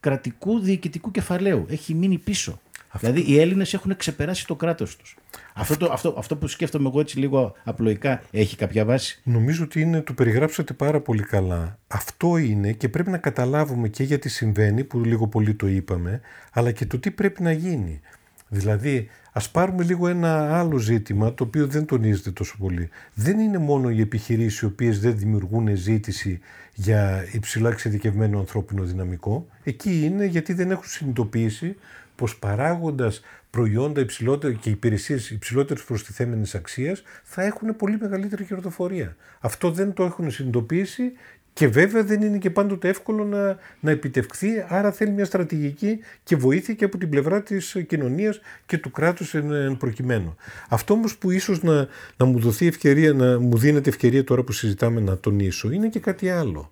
[0.00, 1.66] κρατικού διοικητικού κεφαλαίου.
[1.68, 2.60] Έχει μείνει πίσω.
[3.00, 5.16] Δηλαδή οι Έλληνες έχουν ξεπεράσει το κράτος τους.
[5.54, 9.80] Αυτό, το, αυτό, αυτό που σκέφτομαι εγώ έτσι λίγο απλοϊκά έχει κάποια βάση; Νομίζω ότι
[9.80, 11.78] είναι, το περιγράψατε πάρα πολύ καλά.
[11.88, 16.20] Αυτό είναι και πρέπει να καταλάβουμε και γιατί συμβαίνει, που λίγο πολύ το είπαμε,
[16.52, 18.00] αλλά και το τι πρέπει να γίνει.
[18.48, 22.88] Δηλαδή, ας πάρουμε λίγο ένα άλλο ζήτημα, το οποίο δεν τονίζεται τόσο πολύ.
[23.14, 26.40] Δεν είναι μόνο οι επιχειρήσεις οι οποίες δεν δημιουργούν ζήτηση
[26.74, 29.46] για υψηλά εξειδικευμένο ανθρώπινο δυναμικό.
[29.64, 31.76] Εκεί είναι γιατί δεν έχουν συνειδητοποιήσει
[32.16, 39.16] πως παράγοντας προϊόντα υψηλότερα και υπηρεσίες υψηλότερης προστιθέμενης αξίας θα έχουν πολύ μεγαλύτερη κερδοφορία.
[39.40, 41.12] Αυτό δεν το έχουν συνειδητοποιήσει
[41.52, 46.36] και βέβαια δεν είναι και πάντοτε εύκολο να, να επιτευχθεί, άρα θέλει μια στρατηγική και
[46.36, 50.36] βοήθεια και από την πλευρά της κοινωνίας και του κράτους εν, εν προκειμένου.
[50.68, 54.52] Αυτό όμως που ίσως να, να μου δοθεί ευκαιρία, να μου δίνεται ευκαιρία τώρα που
[54.52, 56.70] συζητάμε να τονίσω, είναι και κάτι άλλο.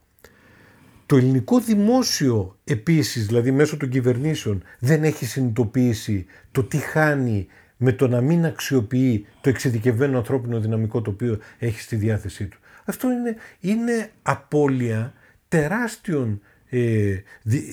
[1.07, 7.93] Το ελληνικό δημόσιο επίσης, δηλαδή μέσω των κυβερνήσεων, δεν έχει συνειδητοποιήσει το τι χάνει με
[7.93, 12.59] το να μην αξιοποιεί το εξειδικευμένο ανθρώπινο δυναμικό το οποίο έχει στη διάθεσή του.
[12.85, 15.13] Αυτό είναι, είναι απώλεια
[15.49, 16.41] τεράστιων
[16.77, 17.23] ε,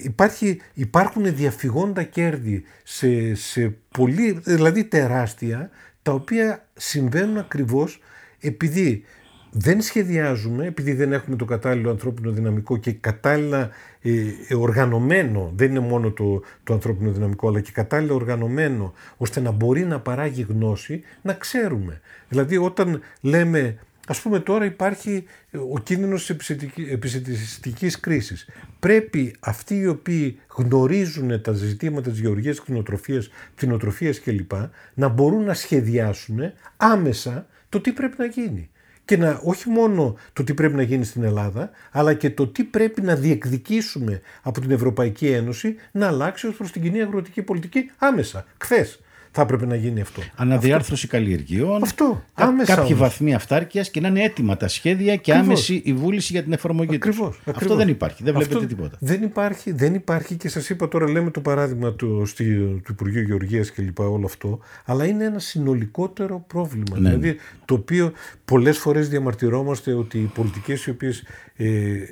[0.04, 5.70] υπάρχει, υπάρχουν διαφυγόντα κέρδη σε, σε πολύ, δηλαδή τεράστια,
[6.02, 8.02] τα οποία συμβαίνουν ακριβώς
[8.40, 9.04] επειδή
[9.52, 13.70] δεν σχεδιάζουμε, επειδή δεν έχουμε το κατάλληλο ανθρώπινο δυναμικό και κατάλληλα
[14.02, 19.52] ε, οργανωμένο, δεν είναι μόνο το, το ανθρώπινο δυναμικό, αλλά και κατάλληλα οργανωμένο, ώστε να
[19.52, 22.02] μπορεί να παράγει γνώση, να ξέρουμε.
[22.30, 25.24] Δηλαδή όταν λέμε, ας πούμε τώρα υπάρχει
[25.72, 26.50] ο κίνδυνος της
[26.92, 28.50] επιστημιστικής κρίσης.
[28.80, 34.52] Πρέπει αυτοί οι οποίοι γνωρίζουν τα ζητήματα της γεωργίας, κτηνοτροφίας, κτηνοτροφίας κλπ.
[34.94, 36.40] να μπορούν να σχεδιάσουν
[36.78, 38.70] άμεσα το τι πρέπει να γίνει
[39.06, 42.64] και να, όχι μόνο το τι πρέπει να γίνει στην Ελλάδα, αλλά και το τι
[42.64, 47.92] πρέπει να διεκδικήσουμε από την Ευρωπαϊκή Ένωση να αλλάξει ως προς την κοινή αγροτική πολιτική
[47.98, 49.00] άμεσα, χθες.
[49.32, 50.22] Θα έπρεπε να γίνει αυτό.
[50.36, 51.18] Αναδιάρθρωση αυτό.
[51.18, 51.84] καλλιεργειών.
[51.84, 52.24] Αυτό.
[52.36, 55.48] Κά, άμεσα κάποιοι βαθμοί αυτάρκειας και να είναι έτοιμα τα σχέδια και Ακριβώς.
[55.48, 57.20] άμεση η βούληση για την εφαρμογή τους.
[57.46, 58.24] Αυτό δεν υπάρχει.
[58.24, 58.98] Δεν βλέπετε τίποτα.
[59.00, 63.22] Δεν υπάρχει, δεν υπάρχει και σας είπα τώρα, λέμε το παράδειγμα του, στη, του Υπουργείου
[63.22, 64.60] Γεωργίας και λοιπά, όλο αυτό.
[64.86, 67.00] Αλλά είναι ένα συνολικότερο πρόβλημα.
[67.00, 67.10] Ναι.
[67.10, 68.12] Δηλαδή, το οποίο
[68.46, 71.24] πολλές φορές διαμαρτυρόμαστε ότι οι πολιτικές οι οποίες
[71.56, 71.68] ε,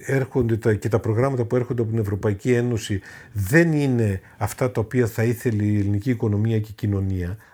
[0.05, 3.01] έρχονται τα, και τα προγράμματα που έρχονται από την Ευρωπαϊκή Ένωση
[3.33, 7.08] δεν είναι αυτά τα οποία θα ήθελε η ελληνική οικονομία και η κοινωνία,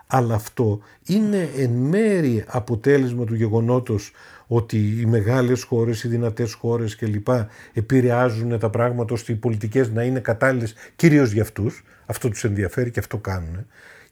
[0.06, 4.12] αλλά αυτό είναι εν μέρη αποτέλεσμα του γεγονότος
[4.46, 7.28] ότι οι μεγάλες χώρες, οι δυνατές χώρες κλπ.
[7.72, 11.84] επηρεάζουν τα πράγματα ώστε οι πολιτικές να είναι κατάλληλες κυρίως για αυτούς.
[12.06, 13.66] Αυτό τους ενδιαφέρει και αυτό κάνουν.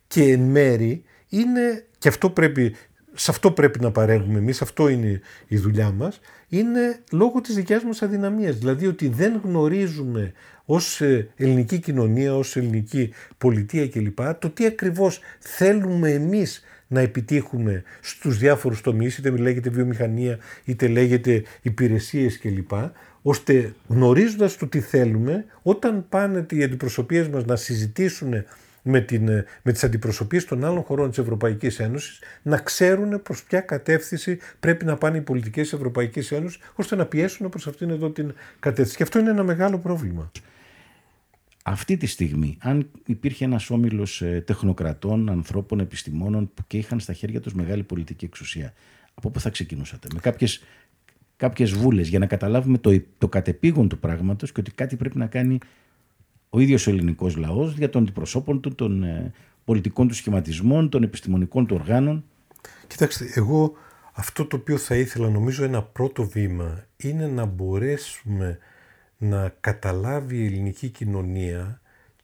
[0.07, 2.75] Και εν μέρη είναι, και αυτό πρέπει
[3.15, 7.85] σε αυτό πρέπει να παρέμβουμε εμείς, αυτό είναι η δουλειά μας, είναι λόγω της δικιάς
[7.85, 8.57] μας αδυναμίας.
[8.57, 10.33] Δηλαδή ότι δεν γνωρίζουμε
[10.65, 14.19] ως ε, ελληνική κοινωνία, ως ελληνική πολιτεία κλπ.
[14.39, 21.43] το τι ακριβώς θέλουμε εμείς να επιτύχουμε στους διάφορους τομείς, είτε λέγεται βιομηχανία, είτε λέγεται
[21.63, 22.73] υπηρεσίες κλπ.
[23.23, 28.45] ώστε γνωρίζοντας το τι θέλουμε, όταν πάνε οι αντιπροσωπείες μας να συζητήσουν
[28.83, 29.25] με, την,
[29.63, 34.85] με τις αντιπροσωπείες των άλλων χωρών της Ευρωπαϊκής Ένωσης να ξέρουν προς ποια κατεύθυνση πρέπει
[34.85, 38.97] να πάνε οι πολιτικές της Ευρωπαϊκής Ένωσης ώστε να πιέσουν προς αυτήν εδώ την κατεύθυνση.
[38.97, 40.31] Και αυτό είναι ένα μεγάλο πρόβλημα.
[41.67, 47.13] Αυτή τη στιγμή, αν υπήρχε ένας όμιλος ε, τεχνοκρατών, ανθρώπων, επιστημόνων που και είχαν στα
[47.13, 48.73] χέρια τους μεγάλη πολιτική εξουσία,
[49.15, 50.63] από πού θα ξεκινούσατε, με κάποιες,
[51.37, 55.27] κάποιες βούλες για να καταλάβουμε το, το κατεπήγον του πράγματος και ότι κάτι πρέπει να
[55.27, 55.59] κάνει
[56.51, 59.33] ο ίδιος ο ελληνικός λαός για των αντιπροσώπων του, των ε,
[59.65, 62.25] πολιτικών του σχηματισμών, των επιστημονικών του οργάνων.
[62.87, 63.73] Κοιτάξτε, εγώ
[64.13, 68.59] αυτό το οποίο θα ήθελα νομίζω ένα πρώτο βήμα είναι να μπορέσουμε
[69.19, 71.81] να καταλάβει η ελληνική κοινωνία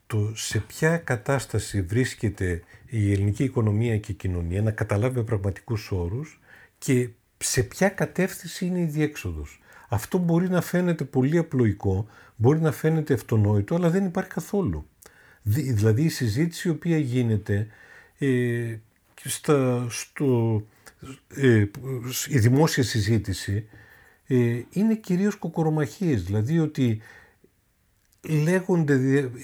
[0.06, 5.90] το σε ποια κατάσταση βρίσκεται η ελληνική οικονομία και η κοινωνία, να καταλάβει με πραγματικούς
[5.90, 6.40] όρους
[6.78, 9.60] και σε ποια κατεύθυνση είναι η διέξοδος.
[9.88, 14.86] Αυτό μπορεί να φαίνεται πολύ απλοϊκό, μπορεί να φαίνεται αυτονόητο, αλλά δεν υπάρχει καθόλου.
[15.42, 17.66] Δηλαδή η συζήτηση η οποία γίνεται
[18.18, 18.76] ε,
[19.24, 20.62] στα, στο,
[21.36, 21.64] ε,
[22.28, 23.68] η δημόσια συζήτηση
[24.32, 27.00] ε, είναι κυρίως κοκορομαχίες, δηλαδή ότι
[28.44, 28.94] λέγονται,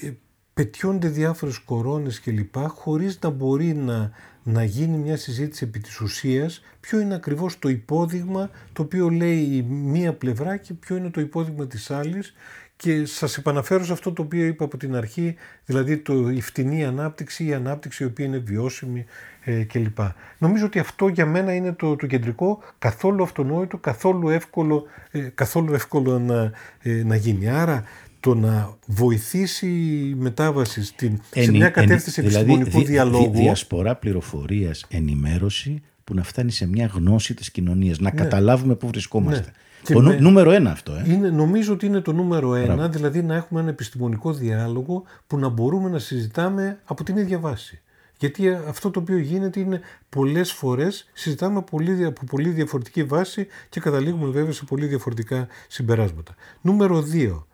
[0.01, 0.11] ε,
[0.53, 2.55] πετιώνται διάφορες κορώνες κλπ.
[2.67, 4.11] χωρίς να μπορεί να,
[4.43, 9.39] να γίνει μια συζήτηση επί της ουσίας ποιο είναι ακριβώς το υπόδειγμα το οποίο λέει
[9.39, 12.33] η μία πλευρά και ποιο είναι το υπόδειγμα της άλλης
[12.77, 15.35] και σας επαναφέρω σε αυτό το οποίο είπα από την αρχή,
[15.65, 19.05] δηλαδή το, η φτηνή ανάπτυξη, η ανάπτυξη η οποία είναι βιώσιμη
[19.43, 19.97] ε, κλπ.
[20.37, 25.73] Νομίζω ότι αυτό για μένα είναι το, το κεντρικό, καθόλου αυτονόητο, καθόλου εύκολο, ε, καθόλου
[25.73, 27.49] εύκολο να, ε, να γίνει.
[27.49, 27.83] Άρα
[28.19, 33.31] το να βοηθήσει η μετάβαση στην, σε μια κατεύθυνση δηλαδή, επιστημονικού δι, διαλόγου.
[33.31, 38.21] Δι, διασπορά πληροφορίας, ενημέρωση που να φτάνει σε μια γνώση της κοινωνίας, να ναι.
[38.21, 39.45] καταλάβουμε πού βρισκόμαστε.
[39.45, 39.51] Ναι.
[39.83, 40.19] Το με...
[40.19, 40.93] νούμερο ένα αυτό.
[40.93, 41.03] Ε.
[41.05, 45.49] Είναι, νομίζω ότι είναι το νούμερο ένα, δηλαδή να έχουμε ένα επιστημονικό διάλογο που να
[45.49, 47.81] μπορούμε να συζητάμε από την ίδια βάση.
[48.19, 53.79] Γιατί αυτό το οποίο γίνεται είναι πολλές φορές συζητάμε πολύ, από πολύ διαφορετική βάση και
[53.79, 56.35] καταλήγουμε βέβαια σε πολύ διαφορετικά συμπεράσματα.
[56.61, 57.47] Νούμερο δύο,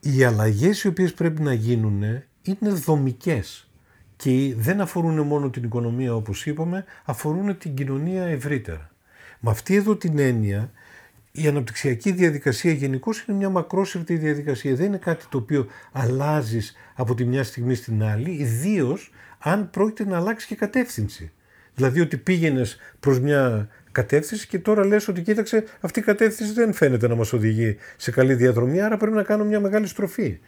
[0.00, 2.02] οι αλλαγές οι οποίες πρέπει να γίνουν
[2.42, 3.68] είναι δομικές
[4.16, 8.90] και δεν αφορούν μόνο την οικονομία όπως είπαμε, αφορούν την κοινωνία ευρύτερα.
[9.40, 10.70] Με αυτή εδώ την έννοια
[11.36, 14.74] η αναπτυξιακή διαδικασία γενικώ είναι μια μακρόσυρτη διαδικασία.
[14.74, 20.10] Δεν είναι κάτι το οποίο αλλάζεις από τη μια στιγμή στην άλλη, ιδίως αν πρόκειται
[20.10, 21.32] να αλλάξει και κατεύθυνση.
[21.74, 26.72] Δηλαδή ότι πήγαινες προς μια κατεύθυνση και τώρα λες ότι κοίταξε αυτή η κατεύθυνση δεν
[26.72, 30.38] φαίνεται να μας οδηγεί σε καλή διαδρομή, άρα πρέπει να κάνω μια μεγάλη στροφή.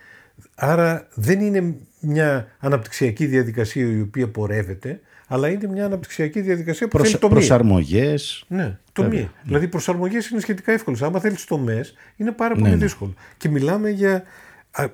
[0.54, 6.96] Άρα δεν είναι μια αναπτυξιακή διαδικασία η οποία πορεύεται, αλλά είναι μια αναπτυξιακή διαδικασία που
[6.96, 7.10] Προσα...
[7.10, 7.34] θέλει τομή.
[7.34, 8.44] Προσαρμογές.
[8.48, 9.16] Ναι, τομή.
[9.16, 9.28] Ναι.
[9.42, 11.02] Δηλαδή προσαρμογές είναι σχετικά εύκολες.
[11.02, 12.76] Άμα θέλεις τομές είναι πάρα ναι, πολύ ναι.
[12.76, 13.14] δύσκολο.
[13.36, 14.24] Και μιλάμε για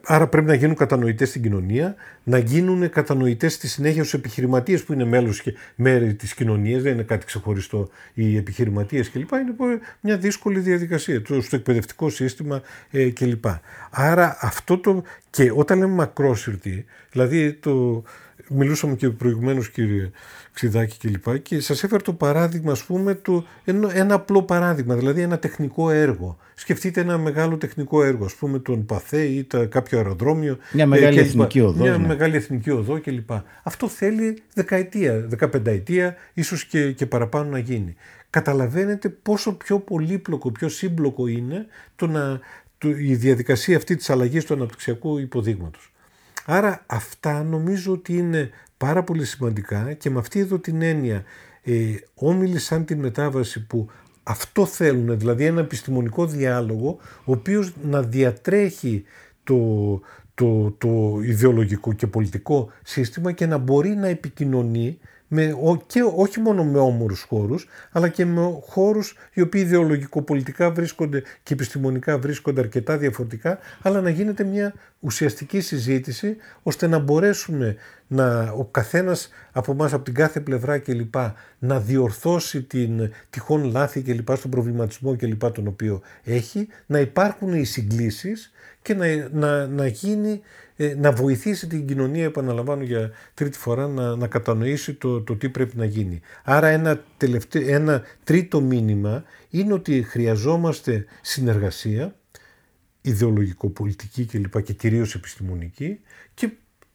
[0.04, 4.92] Άρα πρέπει να γίνουν κατανοητές στην κοινωνία, να γίνουν κατανοητές στη συνέχεια στους επιχειρηματίες που
[4.92, 9.32] είναι μέλος και μέρη της κοινωνίας, δεν είναι κάτι ξεχωριστό οι επιχειρηματίες κλπ.
[9.32, 13.44] Είναι μια δύσκολη διαδικασία στο εκπαιδευτικό σύστημα ε, κλπ.
[13.90, 15.02] Άρα αυτό το...
[15.30, 18.02] και όταν λέμε μακρόσυρτη, δηλαδή το,
[18.48, 20.10] μιλούσαμε και προηγουμένως κύριε
[20.52, 21.38] Ξιδάκη κλπ.
[21.38, 25.90] Και, σας έφερα το παράδειγμα, ας πούμε, το, ένα, ένα απλό παράδειγμα, δηλαδή ένα τεχνικό
[25.90, 26.38] έργο.
[26.54, 30.58] Σκεφτείτε ένα μεγάλο τεχνικό έργο, ας πούμε τον Παθέ ή τα, κάποιο αεροδρόμιο.
[30.72, 31.82] Μια μεγάλη εθνική οδό.
[31.82, 32.06] Μια ναι.
[32.06, 33.30] μεγάλη εθνική οδό κλπ.
[33.62, 37.94] Αυτό θέλει δεκαετία, δεκαπενταετία, ίσως και, και παραπάνω να γίνει.
[38.30, 42.40] Καταλαβαίνετε πόσο πιο πολύπλοκο, πιο σύμπλοκο είναι το να,
[42.78, 45.92] το, η διαδικασία αυτή της αλλαγής του αναπτυξιακού υποδείγματος.
[46.44, 51.24] Άρα αυτά νομίζω ότι είναι πάρα πολύ σημαντικά και με αυτή εδώ την έννοια
[51.62, 53.88] ε, όμιλοι σαν την μετάβαση που
[54.22, 59.04] αυτό θέλουν, δηλαδή ένα επιστημονικό διάλογο ο οποίος να διατρέχει
[59.44, 60.00] το,
[60.34, 65.56] το, το ιδεολογικό και πολιτικό σύστημα και να μπορεί να επικοινωνεί με,
[65.86, 71.54] και όχι μόνο με όμορους χώρους, αλλά και με χώρους οι οποίοι ιδεολογικοπολιτικά βρίσκονται και
[71.54, 78.64] επιστημονικά βρίσκονται αρκετά διαφορετικά, αλλά να γίνεται μια ουσιαστική συζήτηση, ώστε να μπορέσουμε να, ο
[78.64, 81.14] καθένας από εμάς από την κάθε πλευρά κλπ.
[81.58, 84.36] να διορθώσει την τυχόν λάθη κλπ.
[84.36, 85.50] στον προβληματισμό κλπ.
[85.50, 90.40] τον οποίο έχει, να υπάρχουν οι συγκλήσεις και να, να, να γίνει
[90.76, 95.48] ε, να βοηθήσει την κοινωνία, επαναλαμβάνω για τρίτη φορά, να, να κατανοήσει το, το τι
[95.48, 96.20] πρέπει να γίνει.
[96.44, 97.04] Άρα ένα,
[97.52, 102.16] ένα τρίτο μήνυμα είναι ότι χρειαζόμαστε συνεργασία,
[103.00, 104.62] ιδεολογικοπολιτική κλπ.
[104.62, 106.00] και κυρίως επιστημονική
[106.34, 106.50] και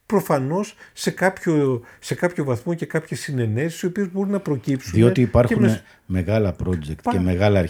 [0.06, 4.92] προφανώς σε κάποιο, σε κάποιο βαθμό και κάποιες συνενέσεις οι οποίες μπορούν να προκύψουν.
[4.94, 5.66] Διότι υπάρχουν
[6.06, 7.70] μεγάλα project και μεγάλα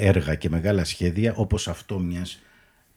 [0.00, 2.42] έργα και μεγάλα σχέδια όπως αυτό μιας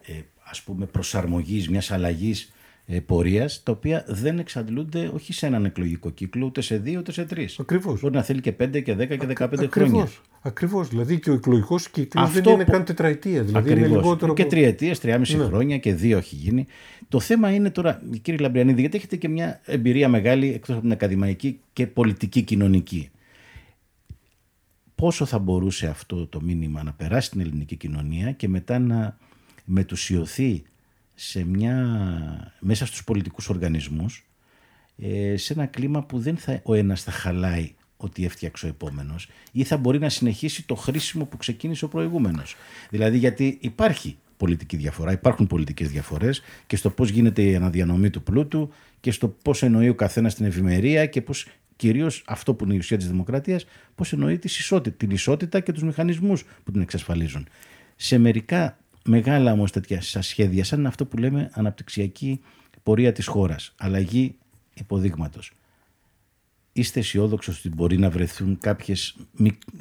[0.06, 0.14] ε,
[0.50, 2.54] ας πούμε προσαρμογής, μιας αλλαγής
[2.86, 7.12] ε, πορείας, τα οποία δεν εξαντλούνται όχι σε έναν εκλογικό κύκλο, ούτε σε δύο, ούτε
[7.12, 7.60] σε τρεις.
[7.60, 8.02] Ακριβώς.
[8.02, 10.08] Μπορεί να θέλει και πέντε και δέκα και δεκαπέντε χρόνια.
[10.42, 10.88] Ακριβώς.
[10.88, 13.44] Δηλαδή και ο εκλογικός κύκλος δεν είναι καν τετραετία.
[13.44, 13.90] Δηλαδή Ακριβώς.
[13.90, 14.34] είναι λιγότερο.
[14.34, 15.44] Και τριετίες, τριάμιση ναι.
[15.44, 16.66] χρόνια και δύο έχει γίνει.
[17.10, 20.92] Το θέμα είναι τώρα, κύριε Λαμπριανίδη, γιατί έχετε και μια εμπειρία μεγάλη εκτός από την
[20.92, 23.10] ακαδημαϊκή και πολιτική κοινωνική.
[24.96, 29.18] Πόσο θα μπορούσε αυτό το μήνυμα να περάσει στην ελληνική κοινωνία και μετά να
[29.66, 30.64] μετουσιωθεί
[31.16, 34.26] σε μια, μέσα στους πολιτικούς οργανισμούς
[34.98, 39.30] ε, σε ένα κλίμα που δεν θα, ο ένας θα χαλάει ότι έφτιαξε ο επόμενος
[39.52, 42.56] ή θα μπορεί να συνεχίσει το χρήσιμο που ξεκίνησε ο προηγούμενος.
[42.90, 48.24] Δηλαδή γιατί υπάρχει πολιτική διαφορά, υπάρχουν πολιτικές διαφορές και στο πώς γίνεται η αναδιανομή του
[48.24, 52.74] πλούτου και στο πώς εννοεί ο καθένας την ευημερία και πώς κυρίως αυτό που είναι
[52.74, 56.82] η ουσία της δημοκρατίας, πώς εννοεί τη ισότητα, την ισότητα και τους μηχανισμούς που την
[56.82, 57.48] εξασφαλίζουν.
[57.96, 62.42] Σε μερικά μεγάλα όμως τέτοια σχέδια, σαν αυτό που λέμε αναπτυξιακή
[62.84, 64.36] πορεία της χώρας, αλλαγή
[64.74, 65.52] υποδείγματος.
[66.74, 69.16] Είστε αισιόδοξο ότι μπορεί να βρεθούν κάποιες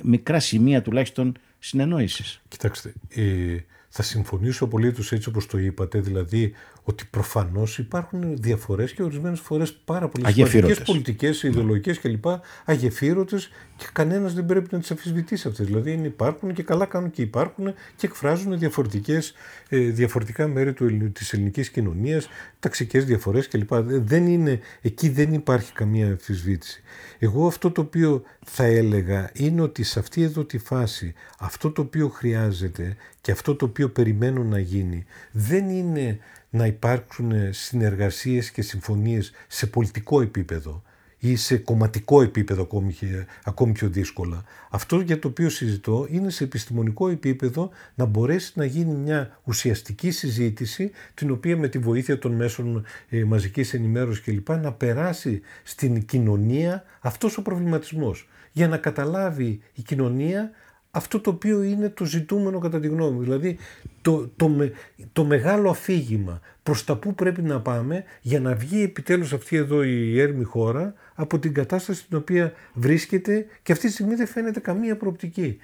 [0.03, 3.57] μικρά σημεία τουλάχιστον συνεννόησης; Κοιτάξτε, ε,
[3.97, 6.53] θα συμφωνήσω πολύ τους έτσι όπως το είπατε, δηλαδή
[6.83, 12.25] ότι προφανώς υπάρχουν διαφορές και ορισμένες φορές πάρα πολλές σημαντικές πολιτικές, ιδεολογικές κλπ.
[12.65, 15.67] αγεφύρωτες και κανένας δεν πρέπει να τις αφισβητήσει αυτές.
[15.67, 19.35] Δηλαδή υπάρχουν και καλά κάνουν και υπάρχουν και εκφράζουν διαφορετικές,
[19.69, 22.29] ε, διαφορετικά μέρη του, της ελληνικής κοινωνίας,
[22.59, 23.75] ταξικές διαφορές κλπ.
[23.85, 26.83] Δεν είναι, εκεί δεν υπάρχει καμία αφισβήτηση.
[27.19, 31.83] Εγώ αυτό το οποίο θα έλεγα είναι ότι σε αυτή εδώ τη φάση αυτό το
[31.83, 36.19] οποίο χρειάζεται και αυτό το οποίο περιμένω να γίνει δεν είναι
[36.51, 40.83] να υπάρξουν συνεργασίες και συμφωνίες σε πολιτικό επίπεδο
[41.19, 42.97] ή σε κομματικό επίπεδο ακόμη,
[43.45, 44.45] ακόμη πιο δύσκολα.
[44.71, 50.11] Αυτό για το οποίο συζητώ είναι σε επιστημονικό επίπεδο να μπορέσει να γίνει μια ουσιαστική
[50.11, 54.49] συζήτηση την οποία με τη βοήθεια των μέσων ε, μαζικής ενημέρωσης κλπ.
[54.51, 60.51] να περάσει στην κοινωνία αυτός ο προβληματισμός για να καταλάβει η κοινωνία
[60.97, 63.23] αυτό το οποίο είναι το ζητούμενο κατά τη γνώμη μου.
[63.23, 63.57] Δηλαδή
[64.03, 64.71] το, το,
[65.13, 69.83] το μεγάλο αφήγημα προς τα που πρέπει να πάμε για να βγει επιτέλους αυτή εδώ
[69.83, 74.61] η έρμη χώρα από την κατάσταση στην οποία βρίσκεται και αυτή τη στιγμή δεν φαίνεται
[74.61, 75.59] καμία προοπτική.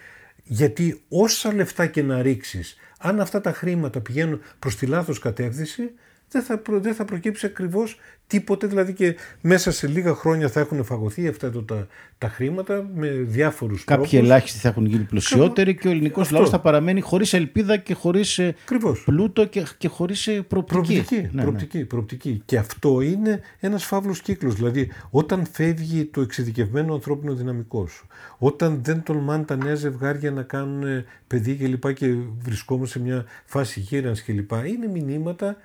[0.44, 5.90] Γιατί όσα λεφτά και να ρίξεις, αν αυτά τα χρήματα πηγαίνουν προς τη λάθος κατεύθυνση,
[6.30, 10.60] δεν θα, προ, δεν θα προκύψει ακριβώς τίποτε, δηλαδή και μέσα σε λίγα χρόνια θα
[10.60, 11.86] έχουν φαγωθεί αυτά το, τα,
[12.18, 14.28] τα χρήματα με διάφορους Κάποιοι τρόπους.
[14.28, 18.38] ελάχιστοι θα έχουν γίνει πλουσιότεροι και ο ελληνικός λαός θα παραμένει χωρίς ελπίδα και χωρίς
[18.38, 19.02] ε, Ακριβώς.
[19.04, 20.92] πλούτο και, και χωρίς ε, προοπτική.
[20.94, 21.84] Προοπτική, ναι, προοπτική, ναι.
[21.84, 22.42] προοπτική.
[22.44, 24.54] Και αυτό είναι ένας φαύλος κύκλος.
[24.54, 28.06] Δηλαδή όταν φεύγει το εξειδικευμένο ανθρώπινο δυναμικό σου,
[28.38, 33.24] όταν δεν τολμάνε τα νέα ζευγάρια να κάνουν παιδί και λοιπά και βρισκόμαστε σε μια
[33.44, 35.56] φάση γύρανση και λοιπά, είναι μηνύματα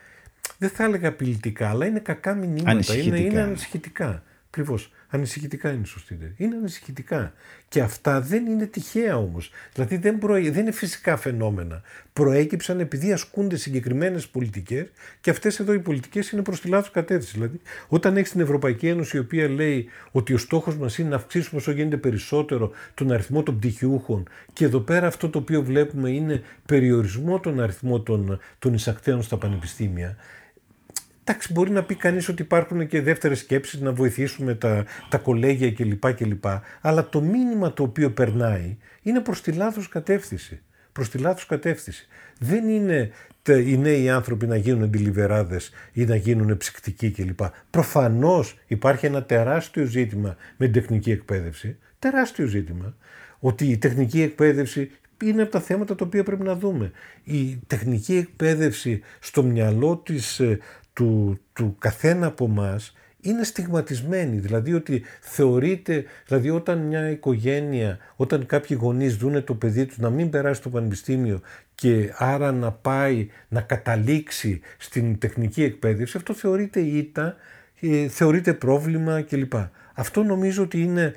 [0.58, 2.96] δεν θα έλεγα απειλητικά, αλλά είναι κακά μηνύματα.
[2.96, 4.24] Είναι, είναι ανησυχητικά.
[4.56, 4.92] Ακριβώς.
[5.08, 6.34] Ανησυχητικά είναι σωστή.
[6.38, 7.34] Είναι ανησυχητικά.
[7.70, 9.52] Και αυτά δεν είναι τυχαία όμως.
[9.74, 11.82] Δηλαδή δεν, δεν είναι φυσικά φαινόμενα.
[12.14, 14.88] Προέκυψαν επειδή ασκούνται συγκεκριμένες πολιτικές
[15.22, 17.34] και αυτές εδώ οι πολιτικές είναι προς τη λάθος κατεύθυνση.
[17.34, 21.16] Δηλαδή, όταν έχεις την Ευρωπαϊκή Ένωση η οποία λέει ότι ο στόχος μας είναι να
[21.16, 26.10] αυξήσουμε όσο γίνεται περισσότερο τον αριθμό των πτυχιούχων και εδώ πέρα αυτό το οποίο βλέπουμε
[26.10, 30.16] είναι περιορισμό των αριθμών των, των εισακτέων στα πανεπιστήμια.
[31.28, 35.72] Εντάξει, μπορεί να πει κανείς ότι υπάρχουν και δεύτερες σκέψεις να βοηθήσουμε τα, τα κολέγια
[35.72, 36.46] κλπ, κλπ.
[36.82, 40.62] Αλλά το μήνυμα το οποίο περνάει είναι προς τη λάθος κατεύθυνση.
[40.92, 42.08] προς τη λάθος κατεύθυνση.
[42.40, 43.12] Δεν είναι
[43.48, 47.40] οι νέοι άνθρωποι να γίνουν ντιλιβεράδες ή να γίνουν ψυκτικοί κλπ.
[47.70, 51.78] Προφανώς υπάρχει ένα τεράστιο ζήτημα με την τεχνική εκπαίδευση.
[52.00, 52.96] Τεράστιο ζήτημα.
[53.40, 54.92] Ότι η τεχνική εκπαίδευση
[55.24, 56.92] είναι από τα θέματα τα οποία πρέπει να δούμε.
[57.24, 60.60] Η τεχνική εκπαίδευση στο μυαλό της, ε,
[60.96, 62.80] του, του καθένα από εμά
[63.22, 64.38] είναι στιγματισμένη.
[64.38, 70.10] Δηλαδή ότι θεωρείται, δηλαδή όταν μια οικογένεια, όταν κάποιοι γονείς δούνε το παιδί τους να
[70.10, 71.42] μην περάσει το πανεπιστήμιο
[71.76, 77.36] και άρα να πάει να καταλήξει στην τεχνική εκπαίδευση, αυτό θεωρείται ήττα,
[77.80, 79.54] ε, θεωρείται πρόβλημα κλπ.
[79.94, 81.14] Αυτό νομίζω ότι είναι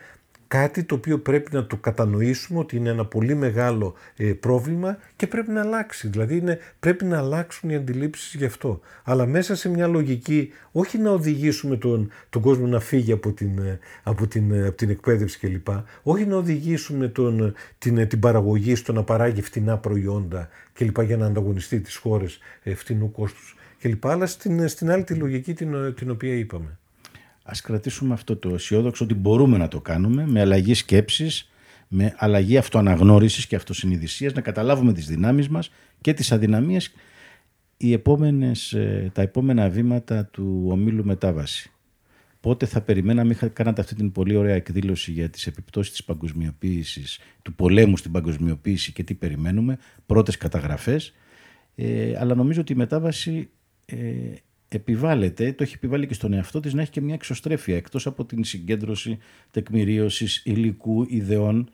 [0.49, 5.27] κάτι το οποίο πρέπει να το κατανοήσουμε ότι είναι ένα πολύ μεγάλο ε, πρόβλημα και
[5.27, 6.09] πρέπει να αλλάξει.
[6.09, 8.81] Δηλαδή είναι, πρέπει να αλλάξουν οι αντιλήψεις γι' αυτό.
[9.05, 13.59] Αλλά μέσα σε μια λογική, όχι να οδηγήσουμε τον, τον κόσμο να φύγει από την,
[13.59, 15.69] ε, από την, ε, από την εκπαίδευση κλπ.
[16.03, 21.03] Όχι να οδηγήσουμε τον, την, την παραγωγή στο να παράγει φτηνά προϊόντα κλπ.
[21.03, 22.39] για να ανταγωνιστεί τις χώρες
[22.75, 24.07] φτηνού κόστους κλπ.
[24.07, 26.79] Αλλά στην, στην άλλη τη λογική την, την οποία είπαμε
[27.51, 31.51] ας κρατήσουμε αυτό το αισιόδοξο ότι μπορούμε να το κάνουμε με αλλαγή σκέψης,
[31.89, 35.71] με αλλαγή αυτοαναγνώρισης και αυτοσυνειδησίας, να καταλάβουμε τις δυνάμεις μας
[36.01, 36.93] και τις αδυναμίες
[37.77, 41.71] οι επόμενες, ε, τα επόμενα βήματα του ομίλου μετάβαση.
[42.41, 47.19] Πότε θα περιμέναμε, είχα κάνατε αυτή την πολύ ωραία εκδήλωση για τις επιπτώσεις της παγκοσμιοποίησης,
[47.43, 51.15] του πολέμου στην παγκοσμιοποίηση και τι περιμένουμε, πρώτες καταγραφές,
[51.75, 53.51] ε, αλλά νομίζω ότι η μετάβαση
[53.87, 53.97] ε,
[54.69, 58.25] επιβάλλεται, το έχει επιβάλει και στον εαυτό της, να έχει και μια εξωστρέφεια εκτός από
[58.25, 59.19] την συγκέντρωση
[59.51, 61.71] τεκμηρίωσης υλικού ιδεών.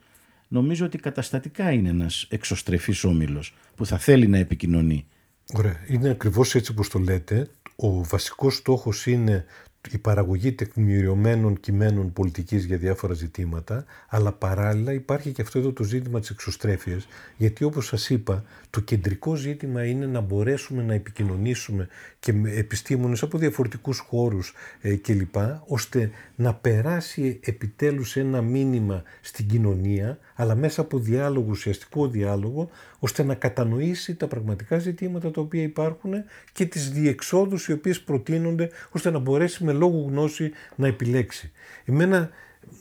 [0.47, 5.05] Νομίζω ότι καταστατικά είναι ένας εξωστρεφής όμιλος που θα θέλει να επικοινωνεί.
[5.53, 5.79] Ωραία.
[5.87, 7.49] Είναι ακριβώς έτσι όπως το λέτε.
[7.75, 9.45] Ο βασικός στόχος είναι
[9.91, 15.83] η παραγωγή τεκμηριωμένων κειμένων πολιτικής για διάφορα ζητήματα, αλλά παράλληλα υπάρχει και αυτό εδώ το
[15.83, 17.07] ζήτημα της εξωστρέφειας,
[17.37, 21.87] γιατί όπως σας είπα, το κεντρικό ζήτημα είναι να μπορέσουμε να επικοινωνήσουμε
[22.19, 25.35] και με επιστήμονες από διαφορετικούς χώρους ε, κλπ,
[25.67, 32.69] ώστε να περάσει επιτέλους ένα μήνυμα στην κοινωνία, αλλά μέσα από διάλογο, ουσιαστικό διάλογο,
[33.05, 36.13] ώστε να κατανοήσει τα πραγματικά ζητήματα τα οποία υπάρχουν
[36.51, 41.51] και τις διεξόδους οι οποίες προτείνονται, ώστε να μπορέσει με λόγου γνώση να επιλέξει.
[41.85, 42.29] Εμένα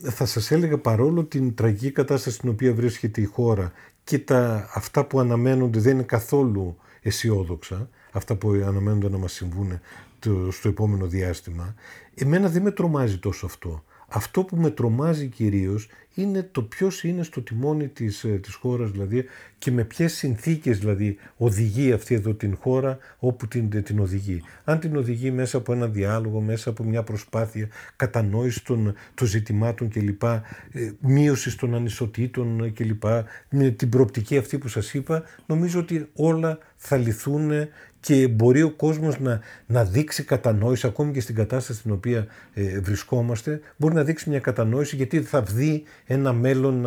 [0.02, 3.72] θα σας έλεγα παρόλο την τραγική κατάσταση στην οποία βρίσκεται η χώρα
[4.04, 9.80] και τα, αυτά που αναμένονται δεν είναι καθόλου αισιόδοξα, αυτά που αναμένονται να μας συμβούν
[10.50, 11.74] στο επόμενο διάστημα,
[12.14, 13.84] εμένα δεν με τρομάζει τόσο αυτό.
[14.16, 18.90] Αυτό που με τρομάζει κυρίως είναι το ποιος είναι στο τιμόνι της, ε, της χώρας
[18.90, 19.24] δηλαδή
[19.58, 24.42] και με ποιες συνθήκες δηλαδή οδηγεί αυτή εδώ την χώρα όπου την, την οδηγεί.
[24.64, 29.88] Αν την οδηγεί μέσα από ένα διάλογο, μέσα από μια προσπάθεια κατανόησης των, των ζητημάτων
[29.88, 30.40] κλπ, ε,
[31.00, 33.04] μείωσης των ανισοτήτων κλπ,
[33.50, 37.50] με την προοπτική αυτή που σας είπα, νομίζω ότι όλα θα λυθούν
[38.05, 42.80] και μπορεί ο κόσμος να, να δείξει κατανόηση ακόμη και στην κατάσταση στην οποία ε,
[42.80, 46.86] βρισκόμαστε μπορεί να δείξει μια κατανόηση γιατί θα δει ένα μέλλον,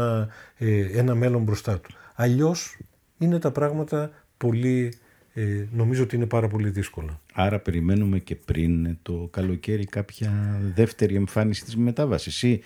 [0.58, 1.90] ε, ένα μέλλον μπροστά του.
[2.16, 2.78] Αλλιώς
[3.18, 4.94] είναι τα πράγματα πολύ,
[5.34, 7.22] ε, νομίζω ότι είναι πάρα πολύ δύσκολα.
[7.34, 12.62] Άρα περιμένουμε και πριν το καλοκαίρι κάποια δεύτερη εμφάνιση της μετάβασης ή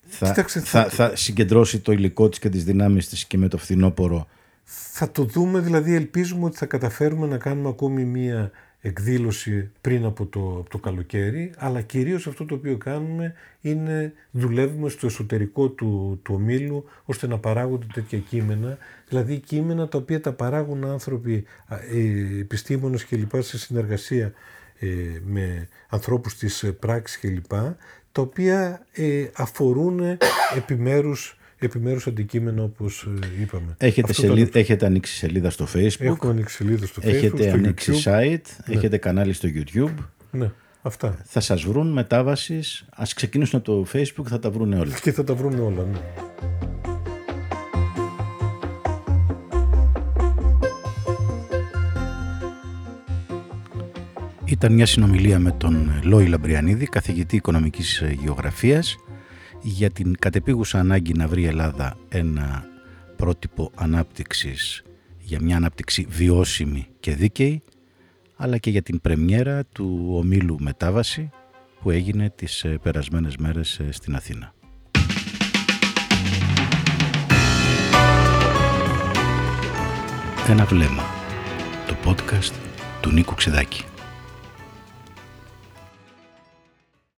[0.00, 4.26] θα, θα, θα συγκεντρώσει το υλικό της και τις δυνάμεις της και με το φθινόπωρο
[4.70, 8.50] θα το δούμε, δηλαδή ελπίζουμε ότι θα καταφέρουμε να κάνουμε ακόμη μία
[8.80, 14.88] εκδήλωση πριν από το, από το καλοκαίρι, αλλά κυρίως αυτό το οποίο κάνουμε είναι δουλεύουμε
[14.88, 20.32] στο εσωτερικό του, του ομίλου ώστε να παράγονται τέτοια κείμενα, δηλαδή κείμενα τα οποία τα
[20.32, 23.42] παράγουν άνθρωποι, ε, επιστήμονες κλπ.
[23.42, 24.32] σε συνεργασία
[24.78, 24.86] ε,
[25.24, 27.50] με ανθρώπους της πράξης κλπ.
[28.12, 30.00] τα οποία ε, αφορούν
[30.56, 33.74] επιμέρους επιμέρους αντικείμενο όπως ε, είπαμε.
[33.78, 34.58] Έχετε, σελίδα, το...
[34.58, 36.04] έχετε ανοίξει σελίδα στο facebook.
[36.04, 38.74] Έχω ανοίξει σελίδα στο facebook, Έχετε ανοίξει site, ναι.
[38.74, 39.94] έχετε κανάλι στο youtube.
[40.30, 40.50] Ναι.
[40.82, 41.16] Αυτά.
[41.24, 44.94] Θα σας βρουν μετάβασεις, ας ξεκινήσουν το facebook, θα τα βρουν όλα.
[45.02, 45.98] Και θα τα βρουν όλα, ναι.
[54.44, 58.96] Ήταν μια συνομιλία με τον Λόι Λαμπριανίδη, καθηγητή οικονομικής γεωγραφίας
[59.62, 62.66] για την κατεπίγουσα ανάγκη να βρει η Ελλάδα ένα
[63.16, 64.82] πρότυπο ανάπτυξης
[65.18, 67.62] για μια ανάπτυξη βιώσιμη και δίκαιη
[68.36, 71.30] αλλά και για την πρεμιέρα του ομίλου Μετάβαση
[71.82, 74.52] που έγινε τις ε, περασμένες μέρες ε, στην Αθήνα.
[80.48, 81.02] Ένα βλέμμα.
[81.86, 82.52] Το podcast
[83.00, 83.87] του Νίκου Ξεδάκη.